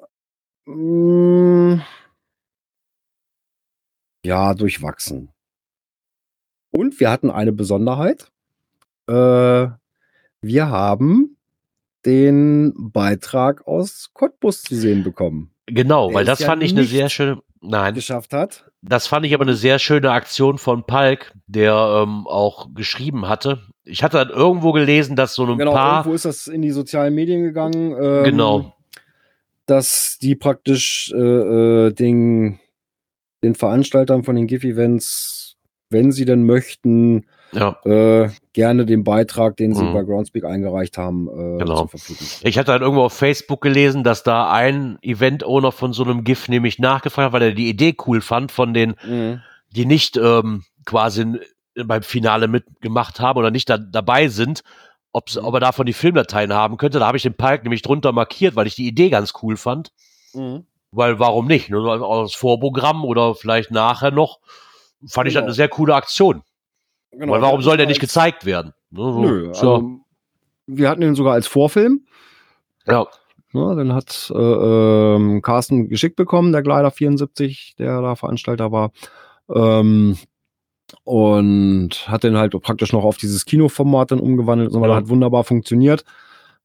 [0.65, 1.85] mh,
[4.25, 5.29] ja, durchwachsen.
[6.71, 8.29] Und wir hatten eine Besonderheit.
[9.07, 9.13] Äh,
[10.41, 11.37] wir haben
[12.05, 15.53] den Beitrag aus Cottbus zu sehen bekommen.
[15.67, 17.41] Genau, weil das ja fand ich eine sehr schöne.
[17.61, 18.69] Nein, Geschafft hat.
[18.81, 23.61] das fand ich aber eine sehr schöne Aktion von Palk, der ähm, auch geschrieben hatte.
[23.83, 25.99] Ich hatte dann irgendwo gelesen, dass so ein Genau, paar.
[25.99, 27.95] irgendwo ist das in die sozialen Medien gegangen.
[27.99, 28.73] Ähm, Genau.
[29.65, 31.17] Dass die praktisch äh,
[31.87, 32.59] äh, den,
[33.43, 35.55] den Veranstaltern von den GIF-Events,
[35.89, 37.77] wenn sie denn möchten, Ja.
[37.85, 39.93] äh, gerne den Beitrag, den sie Mhm.
[39.93, 41.89] bei Groundspeak eingereicht haben, äh, Genau.
[42.43, 46.47] Ich hatte dann irgendwo auf Facebook gelesen, dass da ein Event-Owner von so einem GIF
[46.49, 49.41] nämlich nachgefragt hat, weil er die Idee cool fand von den, Mhm.
[49.75, 51.25] die nicht ähm, quasi
[51.75, 54.63] beim Finale mitgemacht haben oder nicht da, dabei sind,
[55.13, 55.43] Mhm.
[55.43, 56.99] ob er davon die Filmdateien haben könnte.
[56.99, 59.91] Da habe ich den Palk nämlich drunter markiert, weil ich die Idee ganz cool fand.
[60.33, 60.65] Mhm.
[60.91, 61.69] Weil warum nicht?
[61.69, 64.39] Nur so als Vorprogramm oder vielleicht nachher noch.
[65.07, 65.45] Fand ich das Genau.
[65.47, 66.43] eine sehr coole Aktion.
[67.11, 68.73] Genau, Weil warum soll der nicht gezeigt werden?
[68.89, 69.99] Ne, so, Nö, tja, also,
[70.67, 72.05] wir hatten ihn sogar als Vorfilm.
[72.87, 73.05] ja,
[73.53, 78.91] Ne, den hat äh, ähm, Carsten geschickt bekommen, der Gleiter 74, der da Veranstalter war.
[79.53, 80.17] Ähm,
[81.03, 84.71] und hat den halt praktisch noch auf dieses Kinoformat dann umgewandelt.
[84.71, 84.95] Und Ja.
[84.95, 86.03] hat wunderbar funktioniert.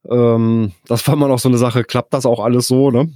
[0.09, 3.11] Ähm, das war immer noch so eine Sache, klappt das auch alles so, ne?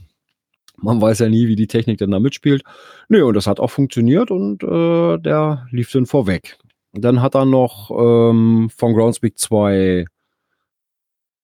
[0.78, 2.64] Man weiß ja nie, wie die Technik denn da mitspielt.
[3.07, 6.57] Nö, und das hat auch funktioniert und äh, der lief dann vorweg.
[6.93, 10.05] Dann hat er noch ähm, von Groundspeak zwei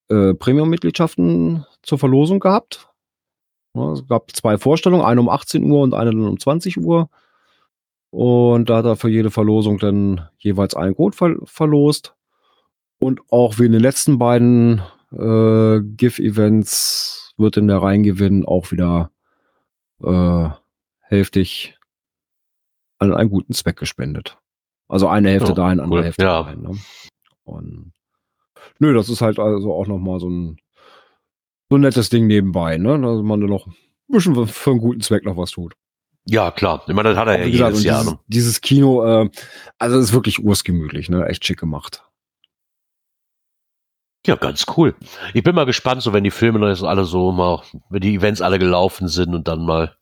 [0.10, 2.90] äh, Premium-Mitgliedschaften zur Verlosung gehabt.
[3.76, 7.10] Ja, es gab zwei Vorstellungen, eine um 18 Uhr und eine dann um 20 Uhr.
[8.10, 12.16] Und da hat er für jede Verlosung dann jeweils einen Code ver verlost.
[13.00, 14.82] Und auch wie in den letzten beiden
[15.12, 19.12] äh, GIF-Events wird in der Reingewinn auch wieder
[20.04, 20.50] äh,
[21.02, 21.78] hälftig
[23.00, 24.38] an einen guten Zweck gespendet.
[24.88, 26.06] Also eine Hälfte Ja, dahin, andere cool.
[26.06, 26.44] Hälfte Ja.
[26.44, 26.62] dahin.
[26.64, 26.78] Ne?
[27.44, 27.94] Und
[28.80, 30.58] nö, das ist halt also auch noch mal so ein
[31.70, 32.94] so ein nettes Ding nebenbei, ne?
[32.94, 33.68] Also man dann noch
[34.08, 35.74] bisschen für einen guten Zweck noch was tut.
[36.30, 36.84] Ja, klar.
[36.88, 38.00] Ich meine, das hat er ja gesagt, jedes Jahr.
[38.02, 38.20] dieses, Ne?
[38.28, 39.30] dieses Kino, äh,
[39.78, 41.26] also ist wirklich ursgemütlich, ne?
[41.28, 42.04] Echt schick gemacht.
[44.26, 44.94] Ja, ganz cool.
[45.34, 48.16] Ich bin mal gespannt, so wenn die Filme noch jetzt alle so mal, wenn die
[48.16, 49.96] Events alle gelaufen sind und dann mal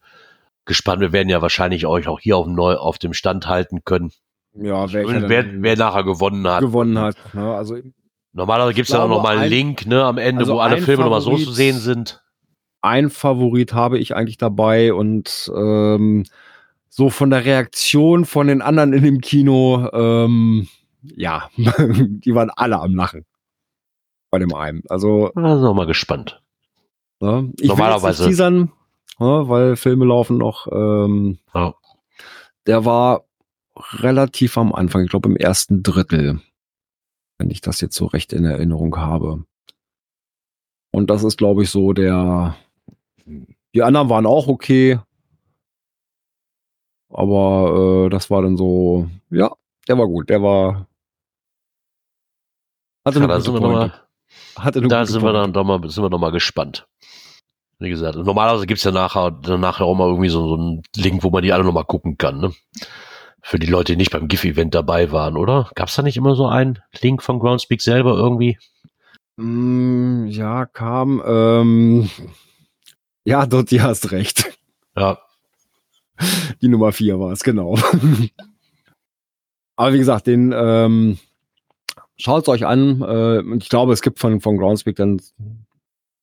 [0.65, 0.99] gespannt.
[0.99, 4.11] Wir werden ja wahrscheinlich euch auch hier auf dem, Neu auf dem Stand halten können.
[4.55, 6.61] Ja, dann wer, wer nachher gewonnen hat.
[6.61, 7.15] gewonnen hat.
[7.36, 7.53] Ne?
[7.53, 7.78] Also
[8.34, 10.59] Normalerweise gibt's ja auch glaube, noch mal einen ein- Link ne, am Ende, also wo
[10.59, 12.23] alle Filme nochmal so zu sehen sind.
[12.86, 16.23] Ein Favorit habe ich eigentlich dabei und ähm,
[16.89, 20.67] so von der Reaktion von den anderen in dem Kino, ähm,
[21.03, 23.25] ja, die waren alle am Lachen.
[24.31, 24.83] Bei dem einen.
[24.89, 26.41] Also, Da sind wir mal gespannt.
[27.19, 28.71] ne, ich Normalerweise- will teasern,
[29.19, 30.67] ne, weil Filme laufen noch.
[30.71, 31.73] Ähm, Ja.
[32.67, 33.25] der war
[33.91, 36.39] relativ am Anfang, ich glaube im ersten Drittel,
[37.38, 39.43] wenn ich das jetzt so recht in Erinnerung habe.
[40.91, 42.55] Und das ist, glaube ich, so der.
[43.26, 44.99] Die anderen waren auch okay.
[47.09, 49.51] Aber äh, das war dann so, ja,
[49.88, 50.30] der war gut.
[50.30, 50.88] Der war.
[53.05, 53.95] Hatte Ja, da sind wir noch Pointe.
[54.55, 56.88] mal, Hatte eine da sind wir dann doch mal, sind wir noch mal gespannt.
[57.80, 61.30] Wie gesagt, normalerweise gibt's ja nachher, nachher auch mal irgendwie so, so einen Link, wo
[61.30, 62.39] man die alle noch mal gucken kann.
[62.39, 62.53] Ne?
[63.41, 65.69] Für die Leute, die nicht beim GIF-Event dabei waren, oder?
[65.76, 68.57] Gab's da nicht immer so einen Link von Groundspeak selber irgendwie?
[69.38, 71.21] Mm, ja, kam.
[71.26, 72.09] Ähm,
[73.26, 74.57] ja, dort, die hast recht.
[74.97, 75.19] Ja,
[76.61, 77.78] Die Nummer vier war es, genau.
[79.76, 81.17] Aber wie gesagt, den ähm,
[82.17, 83.01] schaut euch an.
[83.01, 85.21] Äh, ich glaube, es gibt von, von Groundspeak dann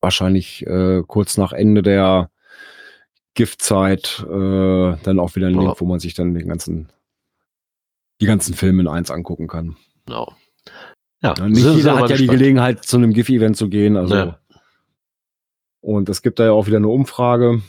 [0.01, 2.31] wahrscheinlich äh, kurz nach Ende der
[3.35, 5.59] Giftzeit äh, dann auch wieder einen.
[5.59, 6.89] Link, wo man sich dann den ganzen,
[8.21, 9.75] die ganzen Filme in eins angucken kann.
[10.05, 10.33] genau.
[11.21, 12.39] Ja, Ja, nicht jeder hat ja die gespannt.
[12.39, 13.95] Gelegenheit, zu einem GIF-Event zu gehen.
[13.95, 14.15] Also.
[14.15, 14.39] Ja.
[15.83, 17.61] Und es gibt da ja auch wieder eine Umfrage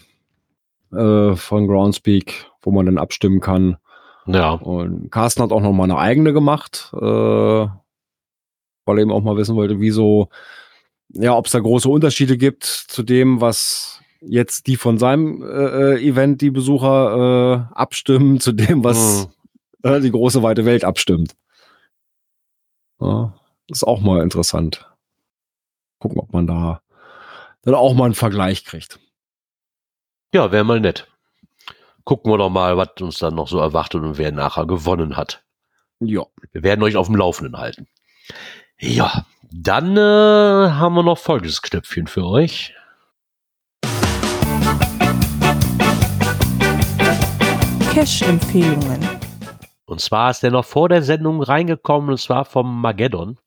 [0.93, 3.77] äh, von Groundspeak, wo man dann abstimmen kann.
[4.27, 7.69] Ja, Und Carsten hat auch noch mal eine eigene gemacht, äh, weil
[8.87, 10.29] er eben auch mal wissen wollte, wieso,
[11.09, 15.95] ja, ob es da große Unterschiede gibt zu dem, was jetzt die von seinem äh,
[15.97, 19.29] äh, Event, die Besucher äh, abstimmen, zu dem, was
[19.83, 19.91] Mhm.
[19.91, 21.35] äh, die große weite Welt abstimmt.
[23.01, 23.35] Ja,
[23.69, 24.89] ist auch mal interessant.
[25.99, 26.81] Gucken, ob man da
[27.65, 28.99] dann auch mal einen Vergleich kriegt.
[30.33, 31.07] Ja, wäre mal nett.
[32.05, 35.43] Gucken wir doch mal, was uns dann noch so erwartet und wer nachher gewonnen hat.
[36.01, 36.27] Ja.
[36.53, 37.87] Wir werden euch auf dem Laufenden halten.
[38.79, 42.75] Ja, dann äh, haben wir noch folgendes Knöpfchen für euch.
[47.95, 49.09] Cash-Empfehlungen.
[49.87, 53.39] Und zwar ist der noch vor der Sendung reingekommen, und zwar vom Mageddon.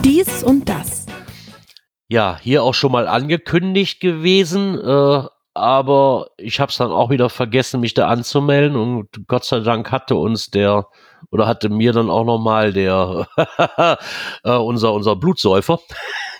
[0.02, 1.04] Dies und das.
[2.08, 5.22] Ja, hier auch schon mal angekündigt gewesen, äh,
[5.60, 9.92] aber ich habe es dann auch wieder vergessen, mich da anzumelden und Gott sei Dank
[9.92, 10.86] hatte uns der
[11.30, 13.28] oder hatte mir dann auch noch mal der
[14.44, 15.78] äh, unser unser Blutsäufer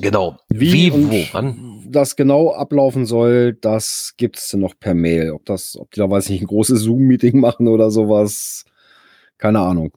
[0.00, 0.36] Genau.
[0.48, 1.84] Wie, Wie, und wo, wann?
[1.88, 5.30] das genau ablaufen soll, das gibt's dann noch per Mail.
[5.32, 8.64] Ob das, ob die da weiß ich nicht ein großes Zoom-Meeting machen oder sowas,
[9.38, 9.92] keine Ahnung.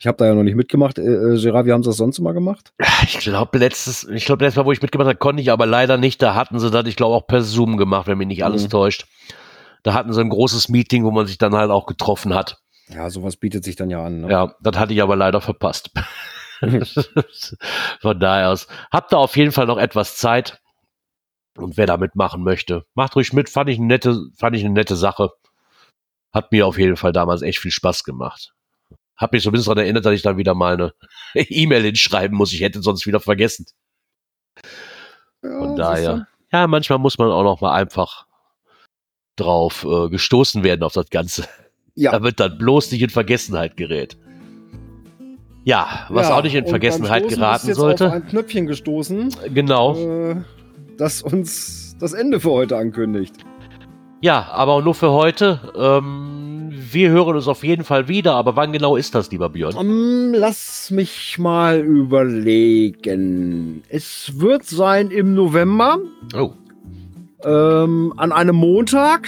[0.00, 0.98] Ich habe da ja noch nicht mitgemacht.
[0.98, 2.72] Äh, äh, Gerard, wie haben sie das sonst immer gemacht?
[3.04, 5.98] Ich glaube, letztes, ich glaube, letztes Mal, wo ich mitgemacht habe, konnte ich aber leider
[5.98, 6.22] nicht.
[6.22, 8.70] Da hatten sie das, ich glaube, auch per Zoom gemacht, wenn mich nicht alles Mhm.
[8.70, 9.06] täuscht.
[9.82, 12.58] Da hatten sie ein großes Meeting, wo man sich dann halt auch getroffen hat.
[12.88, 14.22] Ja, sowas bietet sich dann ja an.
[14.22, 14.30] Ne?
[14.30, 15.90] Ja, das hatte ich aber leider verpasst.
[18.00, 18.66] Von daher aus.
[18.90, 20.60] Habt ihr auf jeden Fall noch etwas Zeit.
[21.56, 23.48] Und wer da mitmachen möchte, macht ruhig mit.
[23.48, 25.30] Fand ich eine nette, fand ich eine nette Sache.
[26.32, 28.52] Hat mir auf jeden Fall damals echt viel Spaß gemacht.
[29.16, 30.92] Hab mich zumindest daran erinnert, dass ich dann wieder mal eine
[31.34, 32.52] E-Mail hinschreiben muss.
[32.52, 33.66] Ich hätte sonst wieder vergessen.
[35.42, 35.82] Ja, Von siehste.
[35.82, 36.26] daher.
[36.52, 38.26] Ja, manchmal muss man auch noch mal einfach
[39.36, 41.48] drauf äh, gestoßen werden auf das Ganze.
[41.94, 42.12] Ja.
[42.12, 44.18] Damit dann bloß nicht in Vergessenheit gerät.
[45.66, 48.06] Ja, was Ja, auch nicht in Vergessenheit geraten jetzt sollte.
[48.06, 49.96] Auf ein Knöpfchen gestoßen, Genau.
[49.96, 50.36] äh,
[50.96, 53.34] das uns das Ende für heute ankündigt.
[54.20, 55.58] Ja, aber nur für heute.
[55.76, 59.74] Ähm, wir hören uns auf jeden Fall wieder, aber wann genau ist das, lieber Björn?
[59.76, 63.82] Ähm, lass mich mal überlegen.
[63.88, 65.98] Es wird sein im November,
[66.38, 66.52] Oh,
[67.44, 69.26] ähm, an einem Montag.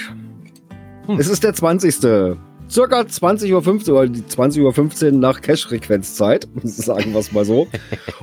[1.07, 1.19] Hm.
[1.19, 2.39] Es ist der 20.
[2.71, 7.69] Circa 20.15 Uhr oder die 20.15 Uhr nach Cash-Frequenzzeit, sagen wir es mal so.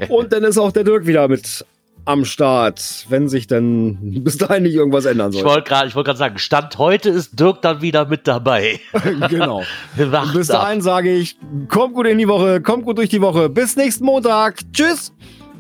[0.10, 1.66] Und dann ist auch der Dirk wieder mit
[2.06, 5.50] am Start, wenn sich dann bis dahin nicht irgendwas ändern ich soll.
[5.50, 8.80] wollte gerade wollt sagen, Stand heute ist Dirk dann wieder mit dabei.
[9.30, 9.64] genau.
[9.96, 10.62] Bis ab.
[10.62, 11.36] dahin sage ich,
[11.68, 13.50] kommt gut in die Woche, kommt gut durch die Woche.
[13.50, 14.60] Bis nächsten Montag.
[14.72, 15.12] Tschüss.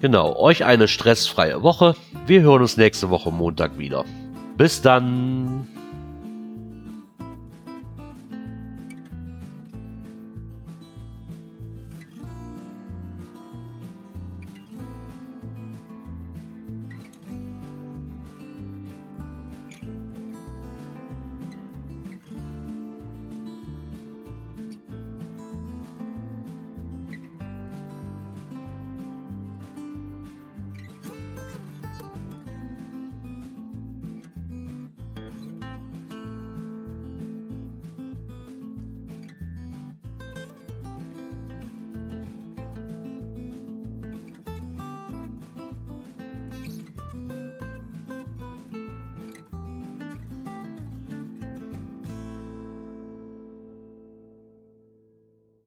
[0.01, 1.95] Genau, euch eine stressfreie Woche.
[2.27, 4.05] Wir hören uns nächste Woche Montag wieder.
[4.57, 5.67] Bis dann.